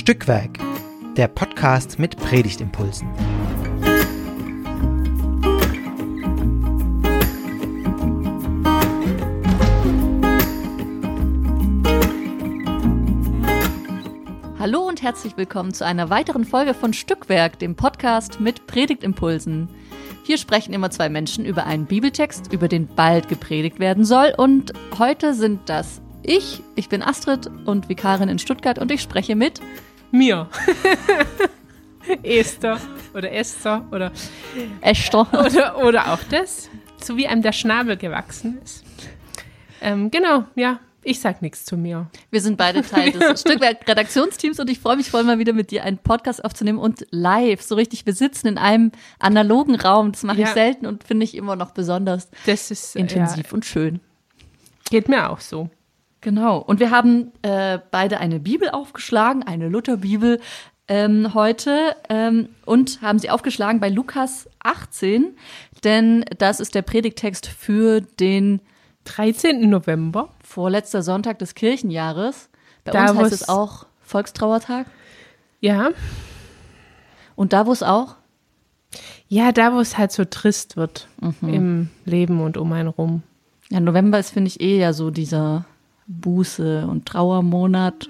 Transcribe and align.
Stückwerk, 0.00 0.58
der 1.18 1.28
Podcast 1.28 1.98
mit 1.98 2.16
Predigtimpulsen. 2.16 3.06
Hallo 14.58 14.88
und 14.88 15.02
herzlich 15.02 15.36
willkommen 15.36 15.74
zu 15.74 15.84
einer 15.84 16.08
weiteren 16.08 16.46
Folge 16.46 16.72
von 16.72 16.94
Stückwerk, 16.94 17.58
dem 17.58 17.76
Podcast 17.76 18.40
mit 18.40 18.66
Predigtimpulsen. 18.66 19.68
Hier 20.24 20.38
sprechen 20.38 20.72
immer 20.72 20.90
zwei 20.90 21.10
Menschen 21.10 21.44
über 21.44 21.66
einen 21.66 21.84
Bibeltext, 21.84 22.50
über 22.54 22.68
den 22.68 22.86
bald 22.86 23.28
gepredigt 23.28 23.78
werden 23.78 24.06
soll. 24.06 24.32
Und 24.34 24.72
heute 24.98 25.34
sind 25.34 25.68
das 25.68 26.00
ich, 26.22 26.62
ich 26.74 26.88
bin 26.88 27.02
Astrid 27.02 27.50
und 27.66 27.88
Vikarin 27.88 28.28
in 28.28 28.38
Stuttgart 28.38 28.78
und 28.78 28.90
ich 28.90 29.00
spreche 29.00 29.36
mit 29.36 29.60
mir. 30.12 30.48
Esther 32.22 32.78
oder 33.14 33.32
Esther 33.32 33.84
oder 33.92 34.10
Esther. 34.80 35.26
Oder, 35.32 35.76
oder 35.84 36.12
auch 36.12 36.20
das, 36.30 36.68
so 37.02 37.16
wie 37.16 37.26
einem 37.26 37.42
der 37.42 37.52
Schnabel 37.52 37.96
gewachsen 37.96 38.58
ist. 38.62 38.84
Ähm, 39.80 40.10
genau, 40.10 40.44
ja, 40.56 40.80
ich 41.02 41.20
sag 41.20 41.40
nichts 41.42 41.64
zu 41.64 41.76
mir. 41.76 42.10
Wir 42.30 42.40
sind 42.40 42.56
beide 42.56 42.82
Teil 42.82 43.12
des 43.12 43.40
Stückwerk-Redaktionsteams 43.42 44.58
und 44.60 44.68
ich 44.70 44.78
freue 44.80 44.96
mich 44.96 45.10
voll 45.10 45.22
mal 45.24 45.38
wieder 45.38 45.52
mit 45.52 45.70
dir 45.70 45.84
einen 45.84 45.98
Podcast 45.98 46.44
aufzunehmen 46.44 46.78
und 46.78 47.06
live, 47.10 47.62
so 47.62 47.74
richtig, 47.74 48.06
wir 48.06 48.12
sitzen 48.14 48.48
in 48.48 48.58
einem 48.58 48.92
analogen 49.18 49.74
Raum, 49.76 50.12
das 50.12 50.22
mache 50.22 50.40
Ja. 50.40 50.48
ich 50.48 50.52
selten 50.54 50.86
und 50.86 51.04
finde 51.04 51.24
ich 51.24 51.34
immer 51.36 51.56
noch 51.56 51.70
besonders 51.72 52.28
Das 52.46 52.70
ist 52.70 52.96
äh, 52.96 53.00
intensiv 53.00 53.52
und 53.52 53.64
schön. 53.64 53.94
Ja, 53.96 54.40
geht 54.90 55.08
mir 55.08 55.30
auch 55.30 55.40
so. 55.40 55.70
Genau. 56.20 56.58
Und 56.58 56.80
wir 56.80 56.90
haben 56.90 57.32
äh, 57.42 57.78
beide 57.90 58.18
eine 58.18 58.40
Bibel 58.40 58.68
aufgeschlagen, 58.70 59.42
eine 59.42 59.68
Lutherbibel 59.68 60.40
ähm, 60.88 61.34
heute 61.34 61.96
ähm, 62.08 62.48
und 62.66 63.00
haben 63.00 63.18
sie 63.18 63.30
aufgeschlagen 63.30 63.80
bei 63.80 63.88
Lukas 63.88 64.48
18, 64.62 65.36
denn 65.84 66.24
das 66.38 66.60
ist 66.60 66.74
der 66.74 66.82
Predigtext 66.82 67.46
für 67.46 68.00
den 68.00 68.60
13. 69.04 69.70
November. 69.70 70.28
vorletzter 70.44 71.02
Sonntag 71.02 71.38
des 71.38 71.54
Kirchenjahres. 71.54 72.50
Bei 72.84 72.92
Da, 72.92 73.10
uns 73.10 73.18
heißt 73.20 73.32
es 73.32 73.48
auch 73.48 73.86
Volkstrauertag. 74.02 74.86
Ja, 75.60 75.90
Und 77.36 77.52
da, 77.52 77.66
wo 77.66 77.72
es 77.72 77.82
auch 77.82 78.16
ja, 79.28 79.52
da 79.52 79.72
wo 79.72 79.78
es 79.78 79.96
halt 79.96 80.10
so 80.10 80.24
trist 80.24 80.76
wird 80.76 81.06
im 81.42 81.88
Leben 82.04 82.40
und 82.40 82.56
um 82.56 82.72
einen 82.72 82.88
rum. 82.88 83.22
Ja, 83.70 83.78
November 83.78 84.18
ist, 84.18 84.30
finde 84.30 84.48
ich, 84.48 84.60
eh 84.60 84.80
ja 84.80 84.92
so 84.92 85.10
dieser 85.10 85.64
Buße- 86.10 86.84
und 86.86 87.06
Trauermonat. 87.06 88.08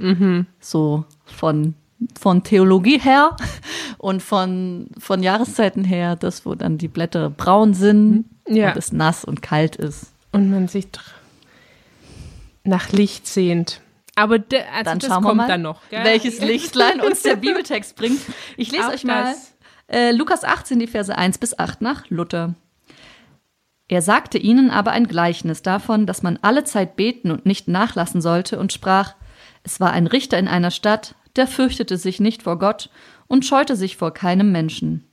So 0.60 1.04
von, 1.26 1.74
von 2.18 2.42
Theologie 2.42 2.98
her 2.98 3.36
und 3.98 4.22
von, 4.22 4.88
von 4.98 5.22
Jahreszeiten 5.22 5.84
her, 5.84 6.16
das, 6.16 6.46
wo 6.46 6.54
dann 6.54 6.78
die 6.78 6.88
Blätter 6.88 7.30
braun 7.30 7.74
sind 7.74 8.24
Ja. 8.48 8.70
und 8.70 8.76
es 8.78 8.92
nass 8.92 9.24
und 9.24 9.42
kalt 9.42 9.76
ist. 9.76 10.12
Und 10.32 10.50
man 10.50 10.68
sich 10.68 10.86
nach 12.64 12.92
Licht 12.92 13.26
sehnt. 13.26 13.80
Aber 14.16 14.38
de, 14.38 14.60
also 14.60 14.84
Dann 14.84 14.98
das 14.98 15.08
schauen 15.08 15.22
wir 15.22 15.28
kommt 15.28 15.36
mal, 15.38 15.48
dann 15.48 15.62
noch. 15.62 15.80
Gell? 15.88 16.04
welches 16.04 16.40
Lichtlein 16.40 17.00
uns 17.00 17.22
der 17.22 17.36
Bibeltext 17.36 17.96
bringt. 17.96 18.20
Ich 18.56 18.70
lese 18.70 18.88
Auch 18.88 18.92
euch 18.92 19.04
mal 19.04 19.34
äh, 19.88 20.12
Lukas 20.12 20.44
18, 20.44 20.78
die 20.78 20.86
Verse 20.86 21.16
1 21.16 21.38
bis 21.38 21.58
8 21.58 21.80
nach 21.80 22.08
Luther. 22.10 22.54
Er 23.90 24.02
sagte 24.02 24.38
ihnen 24.38 24.70
aber 24.70 24.92
ein 24.92 25.08
Gleichnis 25.08 25.62
davon, 25.62 26.06
dass 26.06 26.22
man 26.22 26.38
alle 26.42 26.62
Zeit 26.62 26.94
beten 26.94 27.32
und 27.32 27.44
nicht 27.44 27.66
nachlassen 27.66 28.20
sollte 28.22 28.56
und 28.60 28.72
sprach, 28.72 29.16
es 29.64 29.80
war 29.80 29.90
ein 29.90 30.06
Richter 30.06 30.38
in 30.38 30.46
einer 30.46 30.70
Stadt, 30.70 31.16
der 31.34 31.48
fürchtete 31.48 31.96
sich 31.96 32.20
nicht 32.20 32.44
vor 32.44 32.56
Gott 32.60 32.88
und 33.26 33.44
scheute 33.44 33.74
sich 33.74 33.96
vor 33.96 34.14
keinem 34.14 34.52
Menschen. 34.52 35.08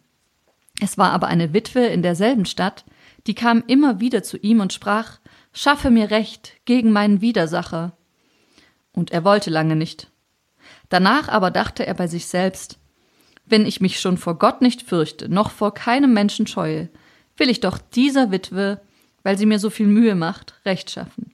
Es 0.79 0.96
war 0.96 1.12
aber 1.12 1.25
eine 1.25 1.53
Witwe 1.53 1.88
in 1.88 2.03
derselben 2.03 2.46
Stadt, 2.46 2.85
die 3.25 3.34
kam 3.34 3.63
immer 3.66 4.00
wieder 4.00 4.22
zu 4.22 4.38
ihm 4.38 4.59
und 4.59 4.74
sprach, 4.74 5.18
Schaffe 5.53 5.90
mir 5.90 6.12
Recht 6.12 6.53
gegen 6.66 6.91
meinen 6.91 7.19
Widersacher. 7.19 7.97
Und 8.91 9.09
er 9.09 9.24
wollte 9.24 9.50
lange 9.50 9.75
nicht. 9.75 10.12
Danach 10.90 11.30
aber 11.30 11.50
dachte 11.50 11.88
er 11.88 11.96
bei 11.96 12.06
sich 12.06 12.28
selbst, 12.28 12.78
wenn 13.47 13.66
ich 13.66 13.81
mich 13.81 14.00
schon 14.00 14.19
vor 14.19 14.38
Gott 14.38 14.62
nicht 14.62 14.84
fürchte, 14.84 15.30
noch 15.30 15.50
vor 15.50 15.74
keinem 15.74 16.13
Menschen 16.13 16.46
scheue, 16.46 16.90
will 17.38 17.50
ich 17.50 17.59
doch 17.59 17.78
dieser 17.78 18.31
Witwe, 18.31 18.81
weil 19.24 19.38
sie 19.38 19.46
mir 19.46 19.59
so 19.59 19.70
viel 19.70 19.88
Mühe 19.88 20.16
macht, 20.16 20.56
Recht 20.66 20.90
schaffen, 20.92 21.31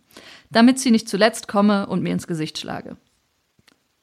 damit 0.52 0.80
sie 0.80 0.91
nicht 0.91 1.09
zuletzt 1.09 1.47
komme 1.47 1.88
und 1.88 2.02
mir 2.02 2.14
ins 2.14 2.28
Gesicht 2.28 2.58
schlage. 2.58 2.97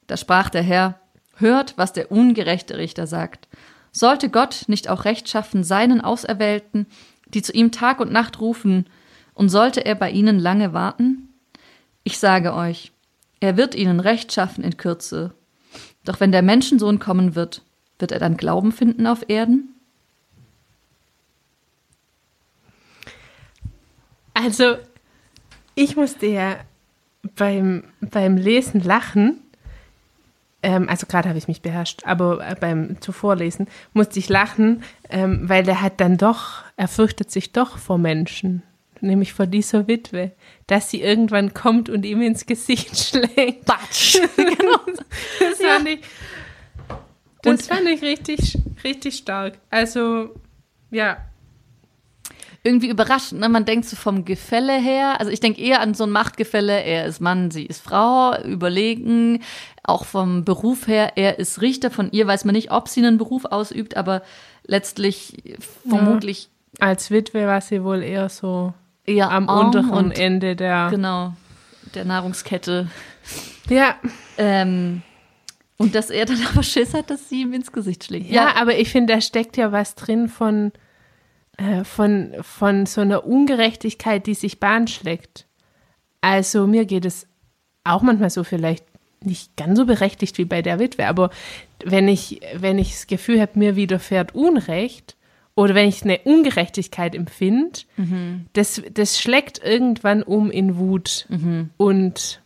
Da 0.07 0.17
sprach 0.17 0.51
der 0.51 0.63
Herr, 0.63 1.01
hört, 1.37 1.77
was 1.77 1.93
der 1.93 2.11
ungerechte 2.13 2.77
Richter 2.77 3.07
sagt. 3.07 3.49
Sollte 3.93 4.29
Gott 4.29 4.65
nicht 4.67 4.89
auch 4.89 5.05
Recht 5.05 5.29
schaffen 5.29 5.65
seinen 5.65 6.01
Auserwählten, 6.01 6.87
die 7.29 7.43
zu 7.43 7.53
ihm 7.53 7.73
Tag 7.73 8.01
und 8.01 8.13
Nacht 8.13 8.41
rufen, 8.41 8.87
und 9.35 9.49
sollte 9.49 9.85
er 9.87 9.95
bei 9.95 10.11
ihnen 10.11 10.39
lange 10.39 10.73
warten? 10.73 11.35
Ich 12.05 12.19
sage 12.19 12.55
euch, 12.55 12.93
er 13.41 13.57
wird 13.57 13.75
ihnen 13.75 14.01
Recht 14.01 14.33
schaffen 14.33 14.63
in 14.63 14.77
Kürze. 14.77 15.33
Doch 16.05 16.21
wenn 16.21 16.33
der 16.33 16.43
Menschensohn 16.43 16.99
kommen 16.99 17.35
wird, 17.35 17.63
wird 17.99 18.13
er 18.13 18.19
dann 18.19 18.37
Glauben 18.37 18.73
finden 18.73 19.07
auf 19.07 19.29
Erden? 19.29 19.80
Also, 24.35 24.77
ich 25.75 25.97
musste 25.97 26.27
ja 26.27 26.57
beim, 27.37 27.85
beim 28.01 28.37
Lesen 28.37 28.81
lachen. 28.83 29.41
Ähm, 30.63 30.89
also 30.89 31.07
gerade 31.07 31.29
habe 31.29 31.39
ich 31.39 31.49
mich 31.49 31.63
beherrscht, 31.63 32.03
aber 32.05 32.47
äh, 32.47 32.55
beim 32.59 33.01
Zuvorlesen 33.01 33.67
musste 33.95 34.19
ich 34.19 34.29
lachen, 34.29 34.83
ähm, 35.09 35.49
weil 35.49 35.63
der 35.63 35.81
hat 35.81 36.01
dann 36.01 36.19
doch, 36.19 36.65
er 36.77 36.87
fürchtet 36.89 37.31
sich 37.31 37.53
doch 37.53 37.79
vor 37.79 37.97
Menschen, 37.97 38.63
nämlich 39.01 39.33
vor 39.33 39.47
dieser 39.47 39.89
Witwe, 39.89 40.33
dass 40.67 40.91
sie 40.91 41.01
irgendwann 41.01 41.55
kommt 41.55 41.89
und 41.89 42.05
ihm 42.05 42.21
ins 42.21 42.45
Gesicht 42.45 42.95
schlägt. 43.09 43.65
Batsch! 43.65 44.19
genau. 44.37 44.81
Das 45.41 45.59
fand 45.63 45.89
ich, 45.89 46.01
das 47.43 47.53
Und- 47.53 47.63
fand 47.63 47.89
ich 47.89 48.03
richtig, 48.03 48.59
richtig 48.85 49.17
stark. 49.17 49.59
Also, 49.71 50.35
ja, 50.91 51.17
Irgendwie 52.63 52.89
überraschend, 52.89 53.41
ne? 53.41 53.49
Man 53.49 53.65
denkt 53.65 53.87
so 53.87 53.97
vom 53.97 54.25
Gefälle 54.25 54.79
her, 54.79 55.19
also 55.19 55.33
ich 55.33 55.41
denke 55.41 55.61
eher 55.63 55.81
an 55.81 55.95
so 55.95 56.05
ein 56.05 56.11
Machtgefälle, 56.11 56.83
er 56.83 57.07
ist 57.07 57.21
Mann, 57.21 57.51
sie 57.51 57.65
ist 57.65 57.83
Frau, 57.83 58.37
überlegen, 58.43 59.43
auch 59.83 60.05
vom 60.05 60.45
Beruf 60.45 60.87
her, 60.87 61.13
er 61.17 61.39
ist 61.39 61.63
Richter, 61.63 61.91
von 61.91 62.11
ihr 62.13 62.27
weiß 62.27 62.45
man 62.45 62.55
nicht, 62.55 62.71
ob 62.71 62.89
sie 62.89 63.01
einen 63.05 63.17
Beruf 63.17 63.47
ausübt, 63.47 63.97
aber 63.97 64.23
letztlich 64.67 65.57
vermutlich 65.89 66.51
als 66.79 67.11
Witwe 67.11 67.47
war 67.47 67.61
sie 67.63 67.83
wohl 67.83 68.03
eher 68.03 68.29
so 68.29 68.75
eher 69.07 69.31
am 69.31 69.49
unteren 69.49 70.13
Ende 70.13 70.55
der. 70.55 70.89
genau 70.91 71.33
der 71.95 72.05
Nahrungskette. 72.05 72.89
Ja, 73.69 73.97
Ähm, 74.37 75.03
und 75.77 75.95
dass 75.95 76.11
er 76.11 76.27
dann 76.27 76.39
aber 76.51 76.63
Schiss 76.63 76.95
hat, 76.95 77.11
dass 77.11 77.29
sie 77.29 77.43
ihm 77.43 77.53
ins 77.53 77.73
Gesicht 77.73 78.05
schlägt. 78.05 78.31
Ja, 78.31 78.55
aber 78.57 78.79
ich 78.79 78.91
finde, 78.91 79.15
da 79.15 79.21
steckt 79.21 79.57
ja 79.57 79.73
was 79.73 79.95
drin 79.95 80.29
von, 80.29 80.73
äh, 81.61 81.85
von, 81.85 82.33
von 82.41 82.87
so 82.87 83.03
einer 83.03 83.27
Ungerechtigkeit, 83.27 84.27
die 84.27 84.35
sich 84.35 84.61
Bahn 84.61 84.89
schlägt. 84.89 85.47
Also 86.23 86.67
mir 86.67 86.87
geht 86.87 87.05
es 87.05 87.27
auch 87.85 88.01
manchmal 88.01 88.31
so 88.31 88.45
vielleicht 88.45 88.85
nicht 89.23 89.57
ganz 89.57 89.79
so 89.79 89.85
berechtigt 89.85 90.39
wie 90.39 90.47
bei 90.47 90.63
der 90.63 90.79
Witwe, 90.79 91.07
aber 91.07 91.29
wenn 91.85 92.09
ich, 92.09 92.41
wenn 92.55 92.79
ich 92.79 92.93
das 92.93 93.07
Gefühl 93.07 93.41
habe, 93.41 93.59
mir 93.59 93.77
widerfährt 93.77 94.35
Unrecht 94.35 95.17
oder 95.55 95.75
wenn 95.75 95.89
ich 95.89 96.03
eine 96.03 96.21
Ungerechtigkeit 96.21 97.15
empfinde, 97.15 97.81
das, 98.55 98.81
das 98.95 99.21
schlägt 99.21 99.63
irgendwann 99.63 100.23
um 100.23 100.51
in 100.51 100.79
Wut 100.79 101.27
und 101.77 102.41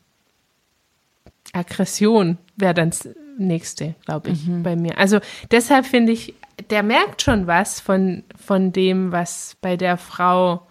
Aggression 1.53 2.39
wäre 2.57 2.75
dann 2.75 2.93
nächste, 3.39 3.95
glaube 4.05 4.31
ich, 4.31 4.41
bei 4.63 4.77
mir. 4.77 4.99
Also 4.99 5.21
deshalb 5.51 5.87
finde 5.87 6.13
ich, 6.13 6.35
der 6.71 6.83
merkt 6.83 7.23
schon 7.23 7.47
was 7.47 7.81
von, 7.81 8.23
von 8.43 8.73
dem, 8.73 9.13
was 9.13 9.57
bei 9.61 9.77
der 9.77 9.97
Frau 9.97 10.67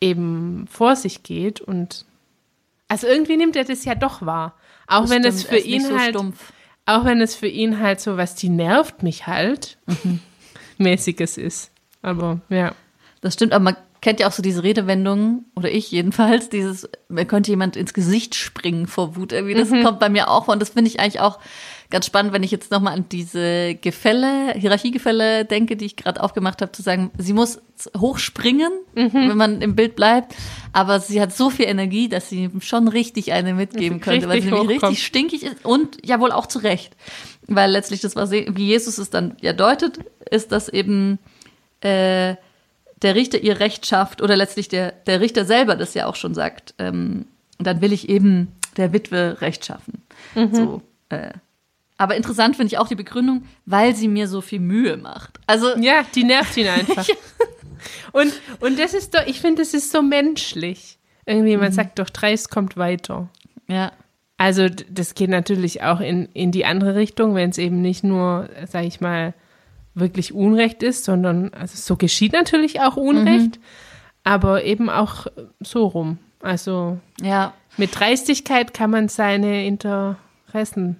eben 0.00 0.66
vor 0.70 0.96
sich 0.96 1.22
geht 1.22 1.60
und 1.60 2.04
also 2.88 3.06
irgendwie 3.06 3.36
nimmt 3.36 3.54
er 3.56 3.64
das 3.64 3.84
ja 3.84 3.94
doch 3.94 4.24
wahr. 4.24 4.54
Auch 4.86 5.02
Das 5.02 5.10
wenn 5.10 5.24
es 5.24 5.42
stimmt, 5.42 5.48
für 5.50 5.56
ist 5.58 5.66
nicht 5.66 5.74
ihn 5.74 5.84
so 5.84 5.98
halt, 5.98 6.14
stumpf. 6.14 6.52
auch 6.86 7.04
wenn 7.04 7.20
es 7.20 7.34
für 7.34 7.48
ihn 7.48 7.80
halt 7.80 8.00
so 8.00 8.16
was, 8.16 8.34
die 8.34 8.48
nervt 8.48 9.02
mich 9.02 9.26
halt, 9.26 9.76
mäßiges 10.78 11.36
ist. 11.36 11.70
Aber 12.00 12.40
ja. 12.48 12.72
Das 13.20 13.34
stimmt, 13.34 13.52
aber 13.52 13.64
man 13.64 13.76
kennt 14.00 14.20
ja 14.20 14.28
auch 14.28 14.32
so 14.32 14.42
diese 14.42 14.62
Redewendungen, 14.62 15.46
oder 15.56 15.70
ich 15.70 15.90
jedenfalls, 15.90 16.48
dieses, 16.48 16.88
mir 17.08 17.24
könnte 17.24 17.50
jemand 17.50 17.76
ins 17.76 17.94
Gesicht 17.94 18.34
springen 18.34 18.86
vor 18.86 19.16
Wut. 19.16 19.32
Irgendwie, 19.32 19.54
das 19.54 19.70
Mhm. 19.70 19.82
kommt 19.84 19.98
bei 20.00 20.08
mir 20.08 20.28
auch 20.30 20.44
vor. 20.44 20.54
Und 20.54 20.60
das 20.60 20.70
finde 20.70 20.88
ich 20.90 21.00
eigentlich 21.00 21.20
auch 21.20 21.38
ganz 21.90 22.04
spannend, 22.06 22.32
wenn 22.34 22.42
ich 22.42 22.50
jetzt 22.50 22.70
nochmal 22.70 22.92
an 22.94 23.06
diese 23.10 23.74
Gefälle, 23.76 24.52
Hierarchiegefälle 24.54 25.44
denke, 25.46 25.76
die 25.76 25.86
ich 25.86 25.96
gerade 25.96 26.22
aufgemacht 26.22 26.60
habe, 26.60 26.70
zu 26.72 26.82
sagen, 26.82 27.10
sie 27.18 27.32
muss 27.32 27.60
hochspringen, 27.96 28.70
Mhm. 28.94 29.10
wenn 29.12 29.36
man 29.36 29.62
im 29.62 29.74
Bild 29.74 29.96
bleibt, 29.96 30.34
aber 30.72 31.00
sie 31.00 31.20
hat 31.20 31.34
so 31.34 31.48
viel 31.50 31.66
Energie, 31.66 32.08
dass 32.08 32.28
sie 32.28 32.50
schon 32.60 32.88
richtig 32.88 33.32
eine 33.32 33.54
mitgeben 33.54 34.00
könnte, 34.00 34.28
weil 34.28 34.42
sie 34.42 34.48
nämlich 34.50 34.64
hochkommt. 34.76 34.82
richtig 34.92 35.06
stinkig 35.06 35.42
ist 35.44 35.64
und 35.64 35.96
ja 36.06 36.20
wohl 36.20 36.32
auch 36.32 36.46
zu 36.46 36.58
Recht. 36.58 36.94
Weil 37.46 37.70
letztlich 37.70 38.00
das, 38.02 38.14
was 38.16 38.30
wie 38.30 38.44
Jesus 38.66 38.98
es 38.98 39.08
dann 39.10 39.36
ja 39.40 39.54
deutet, 39.54 39.98
ist, 40.30 40.52
dass 40.52 40.68
eben 40.68 41.18
äh, 41.80 42.34
der 43.02 43.14
Richter 43.14 43.38
ihr 43.38 43.60
Recht 43.60 43.86
schafft 43.86 44.22
oder 44.22 44.36
letztlich 44.36 44.68
der, 44.68 44.92
der 44.92 45.20
Richter 45.20 45.44
selber 45.44 45.76
das 45.76 45.94
ja 45.94 46.06
auch 46.06 46.16
schon 46.16 46.34
sagt, 46.34 46.74
ähm, 46.78 47.26
dann 47.58 47.80
will 47.80 47.92
ich 47.92 48.08
eben 48.08 48.52
der 48.76 48.92
Witwe 48.92 49.40
Recht 49.40 49.64
schaffen. 49.64 50.02
So, 50.52 50.82
äh, 51.08 51.30
aber 51.96 52.14
interessant 52.16 52.56
finde 52.56 52.72
ich 52.72 52.78
auch 52.78 52.86
die 52.88 52.94
Begründung, 52.94 53.44
weil 53.66 53.94
sie 53.96 54.06
mir 54.08 54.28
so 54.28 54.40
viel 54.40 54.60
Mühe 54.60 54.96
macht. 54.96 55.40
Also 55.46 55.76
Ja, 55.76 56.04
die 56.14 56.24
nervt 56.24 56.56
ihn 56.56 56.68
einfach. 56.68 57.06
Und, 58.12 58.32
und 58.60 58.78
das 58.78 58.94
ist 58.94 59.14
doch, 59.14 59.26
ich 59.26 59.40
finde, 59.40 59.62
das 59.62 59.74
ist 59.74 59.92
so 59.92 60.02
menschlich. 60.02 60.98
Irgendwie, 61.26 61.56
man 61.56 61.72
sagt 61.72 61.98
doch, 61.98 62.10
Dreist 62.10 62.50
kommt 62.50 62.76
weiter. 62.76 63.28
ja, 63.68 63.92
Also 64.36 64.68
das 64.68 65.14
geht 65.14 65.30
natürlich 65.30 65.82
auch 65.82 66.00
in, 66.00 66.26
in 66.32 66.50
die 66.50 66.64
andere 66.64 66.94
Richtung, 66.94 67.34
wenn 67.34 67.50
es 67.50 67.58
eben 67.58 67.80
nicht 67.80 68.02
nur, 68.02 68.48
sag 68.66 68.84
ich 68.84 69.00
mal, 69.00 69.34
wirklich 70.00 70.32
Unrecht 70.34 70.82
ist, 70.82 71.04
sondern 71.04 71.52
also 71.54 71.74
so 71.76 71.96
geschieht 71.96 72.32
natürlich 72.32 72.80
auch 72.80 72.96
Unrecht, 72.96 73.58
aber 74.24 74.64
eben 74.64 74.88
auch 74.90 75.26
so 75.60 75.86
rum. 75.86 76.18
Also 76.42 76.98
ja, 77.20 77.52
mit 77.76 77.98
Dreistigkeit 77.98 78.74
kann 78.74 78.90
man 78.90 79.08
seine 79.08 79.66
Interessen 79.66 80.96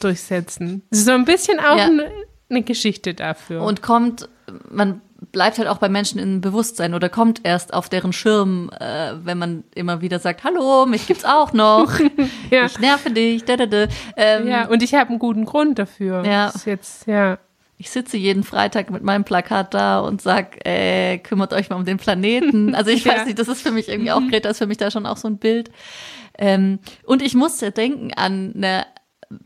durchsetzen. 0.00 0.82
Das 0.90 1.00
ist 1.00 1.06
so 1.06 1.12
ein 1.12 1.24
bisschen 1.24 1.58
auch 1.60 1.76
Ja. 1.78 1.84
eine, 1.86 2.10
eine 2.50 2.62
Geschichte 2.62 3.14
dafür. 3.14 3.62
und 3.62 3.82
kommt, 3.82 4.28
man 4.70 5.00
bleibt 5.32 5.58
halt 5.58 5.68
auch 5.68 5.78
bei 5.78 5.88
Menschen 5.88 6.18
im 6.18 6.40
Bewusstsein 6.42 6.92
oder 6.92 7.08
kommt 7.08 7.40
erst 7.44 7.72
auf 7.72 7.88
deren 7.88 8.12
Schirm, 8.12 8.70
äh, 8.78 9.12
wenn 9.24 9.38
man 9.38 9.64
immer 9.74 10.02
wieder 10.02 10.18
sagt, 10.18 10.44
hallo, 10.44 10.84
mich 10.84 11.06
gibt's 11.06 11.24
auch 11.24 11.52
noch, 11.54 11.90
ja. 12.50 12.66
ich 12.66 12.78
nerve 12.78 13.10
dich, 13.10 13.44
da, 13.44 13.56
da, 13.56 13.64
da. 13.66 13.86
Ähm, 14.16 14.46
ja, 14.46 14.66
und 14.68 14.82
ich 14.82 14.94
habe 14.94 15.10
einen 15.10 15.18
guten 15.18 15.46
Grund 15.46 15.78
dafür. 15.78 16.24
Ja. 16.26 16.46
Das 16.46 16.56
ist 16.56 16.66
jetzt, 16.66 17.06
ja. 17.06 17.38
Ich 17.84 17.90
sitze 17.90 18.16
jeden 18.16 18.44
Freitag 18.44 18.90
mit 18.90 19.02
meinem 19.02 19.24
Plakat 19.24 19.74
da 19.74 20.00
und 20.00 20.22
sag, 20.22 20.66
äh, 20.66 21.18
kümmert 21.18 21.52
euch 21.52 21.68
mal 21.68 21.76
um 21.76 21.84
den 21.84 21.98
Planeten. 21.98 22.74
Also 22.74 22.90
ich 22.90 23.04
weiß 23.04 23.18
Ja. 23.18 23.24
nicht, 23.26 23.38
das 23.38 23.46
ist 23.48 23.60
für 23.60 23.72
mich 23.72 23.90
irgendwie 23.90 24.10
auch, 24.10 24.22
Greta 24.30 24.48
ist 24.48 24.56
für 24.56 24.66
mich 24.66 24.78
da 24.78 24.90
schon 24.90 25.04
auch 25.04 25.18
so 25.18 25.28
ein 25.28 25.36
Bild. 25.36 25.70
Ähm, 26.38 26.78
und 27.04 27.20
ich 27.20 27.34
musste 27.34 27.72
denken 27.72 28.10
an 28.14 28.54
eine 28.56 28.86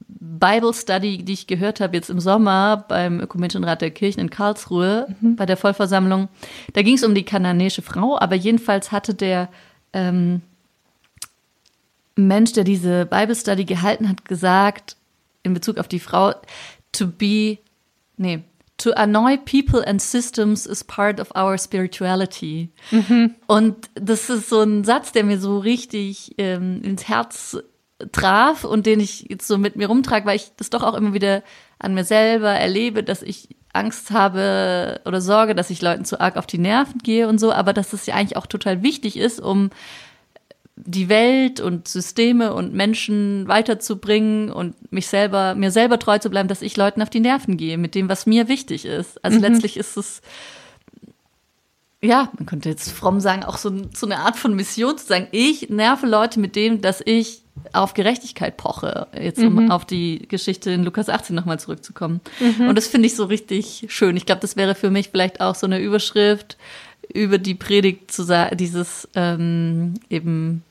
Bible 0.07 0.73
Study, 0.73 1.25
die 1.25 1.33
ich 1.33 1.49
gehört 1.49 1.81
habe 1.81 1.97
jetzt 1.97 2.11
im 2.11 2.21
Sommer 2.21 2.85
beim 2.89 3.19
Ökumenischen 3.21 3.65
Rat 3.65 3.83
der 3.83 3.91
Kirchen 3.91 4.21
in 4.21 4.31
Karlsruhe 4.31 5.09
bei 5.21 5.45
der 5.45 5.57
Vollversammlung. 5.57 6.29
Da 6.75 6.83
ging 6.83 6.95
es 6.95 7.03
um 7.03 7.17
die 7.17 7.25
kananäische 7.25 7.83
Frau, 7.83 8.17
aber 8.21 8.37
jedenfalls 8.37 8.93
hatte 8.93 9.15
der 9.15 9.49
ähm, 9.93 10.43
Mensch, 12.15 12.53
der 12.53 12.63
diese 12.63 13.05
Bible 13.05 13.35
Study 13.35 13.65
gehalten 13.65 14.09
hat, 14.09 14.25
gesagt, 14.27 14.97
in 15.43 15.55
Bezug 15.55 15.79
auf 15.79 15.89
die 15.89 16.01
Frau, 16.01 16.35
to 16.93 17.09
be, 17.09 17.59
nee, 18.19 18.45
to 18.79 18.93
annoy 18.93 19.37
people 19.37 19.83
and 19.87 20.01
systems 20.01 20.67
is 20.67 20.85
part 20.85 21.21
of 21.21 21.31
our 21.37 21.59
spirituality. 21.59 22.71
Und 23.47 23.91
das 23.95 24.31
ist 24.31 24.49
so 24.49 24.63
ein 24.63 24.85
Satz, 24.85 25.13
der 25.13 25.25
mir 25.25 25.39
so 25.39 25.59
richtig 25.59 26.35
ähm, 26.39 26.83
ins 26.83 27.09
Herz 27.09 27.59
traf 28.13 28.63
und 28.63 28.87
den 28.87 29.01
ich 29.01 29.27
jetzt 29.29 29.49
so 29.49 29.59
mit 29.59 29.75
mir 29.75 29.89
rumtrage, 29.89 30.25
weil 30.25 30.37
ich 30.37 30.53
das 30.57 30.71
doch 30.71 30.85
auch 30.85 30.95
immer 30.95 31.13
wieder 31.15 31.43
an 31.81 31.95
mir 31.95 32.05
selber 32.05 32.51
erlebe, 32.51 33.03
dass 33.03 33.23
ich 33.23 33.49
Angst 33.73 34.13
habe 34.13 35.01
oder 35.05 35.21
Sorge, 35.21 35.55
dass 35.55 35.71
ich 35.71 35.83
Leuten 35.83 36.05
zu 36.05 36.21
arg 36.21 36.37
auf 36.37 36.47
die 36.47 36.59
Nerven 36.59 36.99
gehe 36.99 37.29
und 37.29 37.39
so, 37.39 37.53
aber 37.53 37.73
dass 37.73 37.91
das 37.91 38.07
ja 38.07 38.15
eigentlich 38.15 38.37
auch 38.37 38.47
total 38.47 38.83
wichtig 38.83 39.17
ist, 39.17 39.41
um 39.41 39.71
die 40.87 41.09
Welt 41.09 41.61
und 41.61 41.89
Systeme 41.89 42.53
und 42.55 42.73
Menschen 42.75 43.49
weiterzubringen 43.49 44.51
und 44.51 44.75
mich 44.93 45.07
selber, 45.07 45.55
mir 45.55 45.71
selber 45.71 45.99
treu 45.99 46.19
zu 46.19 46.31
bleiben, 46.31 46.49
dass 46.49 46.63
ich 46.63 46.77
Leuten 46.77 47.03
auf 47.03 47.11
die 47.11 47.21
Nerven 47.21 47.57
gehe 47.57 47.79
mit 47.79 47.95
dem, 47.95 48.09
was 48.09 48.27
mir 48.27 48.49
wichtig 48.49 48.85
ist. 48.85 49.23
Also 49.25 49.39
letztlich 49.41 49.77
ist 49.77 49.97
es, 49.97 50.21
ja, 52.01 52.31
man 52.39 52.47
könnte 52.47 52.69
jetzt 52.69 52.91
fromm 52.91 53.21
sagen, 53.21 53.45
auch 53.45 53.57
so, 53.57 53.73
so 53.95 54.07
eine 54.07 54.19
Art 54.19 54.37
von 54.37 54.55
Mission 54.55 54.97
zu 54.97 55.07
sagen, 55.07 55.29
ich 55.33 55.69
nerve 55.69 56.07
Leute 56.07 56.39
mit 56.41 56.55
dem, 56.55 56.81
dass 56.81 57.03
ich 57.05 57.43
auf 57.73 57.95
Gerechtigkeit 57.95 58.57
poche, 58.57 59.09
jetzt 59.19 59.41
um 59.41 59.71
auf 59.71 59.85
die 59.85 60.27
Geschichte 60.29 60.71
in 60.71 60.85
Lukas 60.85 61.09
18 61.09 61.35
nochmal 61.35 61.59
zurückzukommen. 61.59 62.21
Und 62.69 62.77
das 62.77 62.87
finde 62.87 63.07
ich 63.07 63.17
so 63.17 63.25
richtig 63.25 63.87
schön. 63.89 64.17
Ich 64.17 64.27
glaube, 64.27 64.41
das 64.41 64.57
wäre 64.57 64.77
für 64.77 64.91
mich 64.91 65.09
vielleicht 65.11 65.41
auch 65.41 65.57
so 65.57 65.67
eine 65.67 65.81
Überschrift 65.81 66.57
über 67.13 67.39
die 67.39 67.55
Predigt 67.55 68.13
zu 68.13 68.23
sagen, 68.23 68.57
dieses 68.57 69.09
ähm, 69.15 69.95
eben 70.09 70.63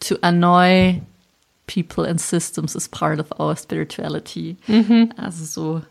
to 0.00 0.16
annoy 0.22 1.00
people 1.66 2.08
and 2.08 2.20
systems 2.20 2.74
is 2.74 2.88
part 2.88 3.18
of 3.20 3.38
our 3.38 3.56
spirituality. 3.56 4.56
Also 5.16 5.44
so. 5.44 5.82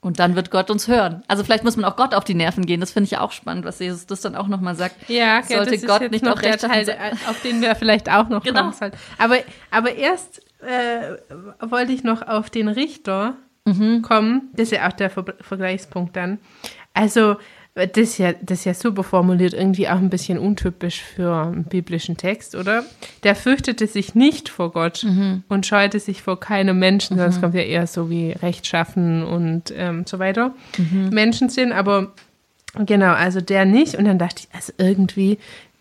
Und 0.00 0.20
dann 0.20 0.36
wird 0.36 0.52
Gott 0.52 0.70
uns 0.70 0.86
hören. 0.86 1.24
Also 1.26 1.42
vielleicht 1.42 1.64
muss 1.64 1.76
man 1.76 1.84
auch 1.84 1.96
Gott 1.96 2.14
auf 2.14 2.22
die 2.22 2.34
Nerven 2.34 2.64
gehen. 2.64 2.78
Das 2.80 2.92
finde 2.92 3.06
ich 3.06 3.10
ja 3.12 3.20
auch 3.20 3.32
spannend, 3.32 3.64
was 3.64 3.80
Jesus 3.80 4.06
das 4.06 4.20
dann 4.20 4.36
auch 4.36 4.46
nochmal 4.46 4.76
sagt. 4.76 5.08
Ja, 5.08 5.40
gell, 5.40 5.56
Sollte 5.64 5.84
Gott 5.86 6.10
nicht 6.12 6.24
noch 6.24 6.40
der 6.40 6.52
recht 6.52 6.60
Teil, 6.60 7.12
auf 7.28 7.42
den 7.42 7.60
wir 7.60 7.74
vielleicht 7.74 8.08
auch 8.08 8.28
noch 8.28 8.44
Genau. 8.44 8.60
kommen 8.60 8.72
sollten. 8.74 8.96
Aber, 9.18 9.38
aber 9.72 9.94
erst 9.94 10.40
äh, 10.62 11.16
wollte 11.60 11.92
ich 11.92 12.04
noch 12.04 12.22
auf 12.26 12.48
den 12.50 12.68
Richter 12.68 13.34
Mhm. 13.64 14.00
kommen. 14.02 14.48
Das 14.54 14.68
ist 14.70 14.78
ja 14.78 14.88
auch 14.88 14.92
der 14.94 15.10
Ver 15.10 15.24
Vergleichspunkt 15.40 16.16
dann. 16.16 16.38
Also, 16.94 17.36
das 17.86 17.96
ist, 18.10 18.18
ja, 18.18 18.32
das 18.40 18.60
ist 18.60 18.64
ja 18.64 18.74
super 18.74 19.02
formuliert, 19.04 19.54
irgendwie 19.54 19.88
auch 19.88 19.96
ein 19.98 20.10
bisschen 20.10 20.38
untypisch 20.38 21.00
für 21.02 21.34
einen 21.34 21.64
biblischen 21.64 22.16
Text, 22.16 22.54
oder? 22.54 22.84
Der 23.22 23.34
fürchtete 23.36 23.86
sich 23.86 24.14
nicht 24.14 24.48
vor 24.48 24.72
Gott 24.72 25.04
Mhm. 25.04 25.42
und 25.48 25.66
scheute 25.66 26.00
sich 26.00 26.22
vor 26.22 26.40
keinem 26.40 26.78
Menschen, 26.78 27.16
sondern 27.16 27.30
es 27.30 27.40
kommt 27.40 27.54
ja 27.54 27.62
eher 27.62 27.86
so 27.86 28.10
wie 28.10 28.32
Rechtschaffen 28.32 29.22
und 29.24 29.72
ähm, 29.76 30.04
so 30.06 30.18
weiter. 30.18 30.54
Mhm. 30.76 31.10
Menschen 31.10 31.48
sind, 31.48 31.72
aber 31.72 32.12
Genau, 32.84 33.12
also 33.14 33.40
der 33.40 33.64
nicht. 33.64 33.94
Und 33.94 34.04
dann 34.04 34.18
dachte 34.18 34.42
ich, 34.42 34.54
also 34.54 34.72
irgendwie, 34.76 35.38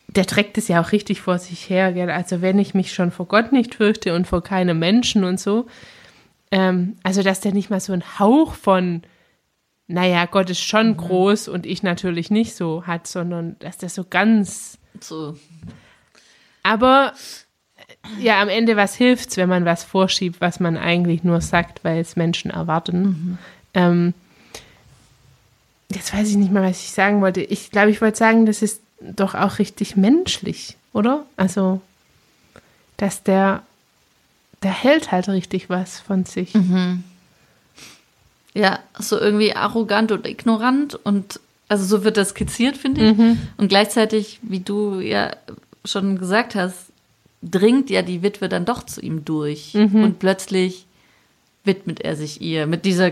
der 0.08 0.26
trägt 0.26 0.58
es 0.58 0.70
ja 0.70 0.82
auch 0.82 0.94
richtig 0.94 1.20
vor 1.20 1.38
sich 1.38 1.70
her. 1.70 1.92
Gell? 1.92 2.10
Also 2.10 2.42
wenn 2.42 2.58
ich 2.60 2.74
mich 2.74 2.94
schon 2.94 3.12
vor 3.12 3.26
Gott 3.28 3.52
nicht 3.52 3.76
fürchte 3.76 4.16
und 4.16 4.26
vor 4.26 4.42
keinem 4.42 4.80
Menschen 4.80 5.26
und 5.26 5.38
so, 5.38 5.68
ähm, 6.50 6.96
also 7.04 7.24
dass 7.24 7.42
der 7.42 7.52
nicht 7.54 7.70
mal 7.70 7.82
so 7.82 7.92
einen 7.92 8.20
Hauch 8.20 8.54
von, 8.54 9.02
naja, 9.88 10.26
Gott 10.26 10.50
ist 10.50 10.62
schon 10.62 10.98
groß 10.98 11.48
und 11.48 11.66
ich 11.66 11.82
natürlich 11.84 12.30
nicht 12.30 12.56
so 12.56 12.86
hat, 12.86 13.08
sondern 13.08 13.56
dass 13.60 13.78
der 13.78 13.90
so 13.90 14.04
ganz, 14.04 14.78
So. 15.00 15.38
aber 16.64 17.14
ja, 18.20 18.42
am 18.42 18.50
Ende, 18.50 18.76
was 18.76 18.96
hilft's, 18.96 19.38
wenn 19.38 19.50
man 19.50 19.66
was 19.66 19.84
vorschiebt, 19.84 20.42
was 20.42 20.60
man 20.60 20.78
eigentlich 20.78 21.24
nur 21.24 21.42
sagt, 21.42 21.84
weil 21.84 22.00
es 22.00 22.16
Menschen 22.16 22.52
erwarten. 22.52 23.38
Ähm, 23.74 24.14
jetzt 25.90 26.14
weiß 26.14 26.30
ich 26.30 26.36
nicht 26.38 26.52
mehr, 26.52 26.64
was 26.64 26.82
ich 26.82 26.92
sagen 26.92 27.22
wollte. 27.22 27.42
Ich 27.42 27.72
glaube, 27.72 27.92
ich 27.92 28.02
wollte 28.02 28.18
sagen, 28.18 28.46
das 28.46 28.62
ist 28.62 28.82
doch 29.00 29.36
auch 29.36 29.60
richtig 29.60 29.96
menschlich, 29.96 30.76
oder? 30.94 31.26
Also, 31.38 31.82
dass 32.98 33.24
der, 33.24 33.64
der 34.64 34.72
hält 34.72 35.12
halt 35.12 35.30
richtig 35.30 35.70
was 35.70 36.00
von 36.00 36.26
sich. 36.26 36.54
Ja, 38.58 38.80
so 38.98 39.20
irgendwie 39.20 39.56
arrogant 39.56 40.12
und 40.12 40.26
ignorant 40.26 40.96
und 40.96 41.40
also 41.68 41.86
so 41.86 42.04
wird 42.04 42.18
das 42.18 42.30
skizziert, 42.30 42.78
finde 42.78 43.02
ich. 43.02 43.18
Und 43.58 43.68
gleichzeitig, 43.68 44.40
wie 44.42 44.62
du 44.62 45.00
ja 45.00 45.36
schon 45.86 46.18
gesagt 46.18 46.56
hast, 46.56 46.88
dringt 47.44 47.90
ja 47.90 48.02
die 48.02 48.24
Witwe 48.24 48.50
dann 48.50 48.66
doch 48.66 48.84
zu 48.84 49.02
ihm 49.02 49.26
durch. 49.26 49.76
Und 49.76 50.20
plötzlich 50.20 50.86
widmet 51.66 52.02
er 52.02 52.16
sich 52.16 52.42
ihr 52.42 52.66
mit 52.68 52.86
dieser 52.86 53.12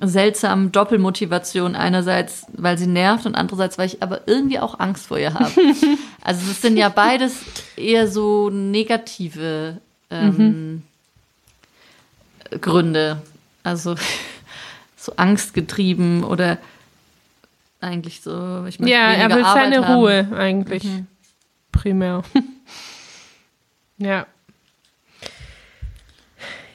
seltsamen 0.00 0.72
Doppelmotivation. 0.72 1.76
Einerseits, 1.76 2.46
weil 2.52 2.78
sie 2.78 2.86
nervt 2.86 3.26
und 3.26 3.34
andererseits, 3.34 3.78
weil 3.78 3.86
ich 3.86 4.02
aber 4.02 4.22
irgendwie 4.26 4.58
auch 4.58 4.78
Angst 4.78 5.06
vor 5.06 5.18
ihr 5.18 5.34
habe. 5.34 5.52
also 6.22 6.50
es 6.50 6.62
sind 6.62 6.76
ja 6.76 6.88
beides 6.88 7.36
eher 7.76 8.08
so 8.08 8.50
negative 8.50 9.78
ähm, 10.10 10.82
Gründe. 12.60 13.22
Also 13.62 13.96
so 14.98 15.12
angstgetrieben 15.16 16.24
oder 16.24 16.58
eigentlich 17.80 18.20
so, 18.20 18.64
ich 18.66 18.80
möchte 18.80 18.92
Ja, 18.94 19.12
er 19.12 19.30
will 19.30 19.44
Arbeit 19.44 19.62
seine 19.62 19.86
haben. 19.86 19.94
Ruhe 19.94 20.28
eigentlich. 20.36 20.84
Primär. 21.70 22.22
ja. 23.98 24.26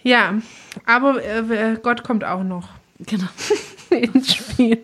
Ja, 0.04 0.36
aber 0.86 1.24
äh, 1.24 1.78
Gott 1.82 2.04
kommt 2.04 2.24
auch 2.24 2.44
noch 2.44 2.70
Genau. 3.00 3.28
ins 3.90 4.34
Spiel. 4.34 4.84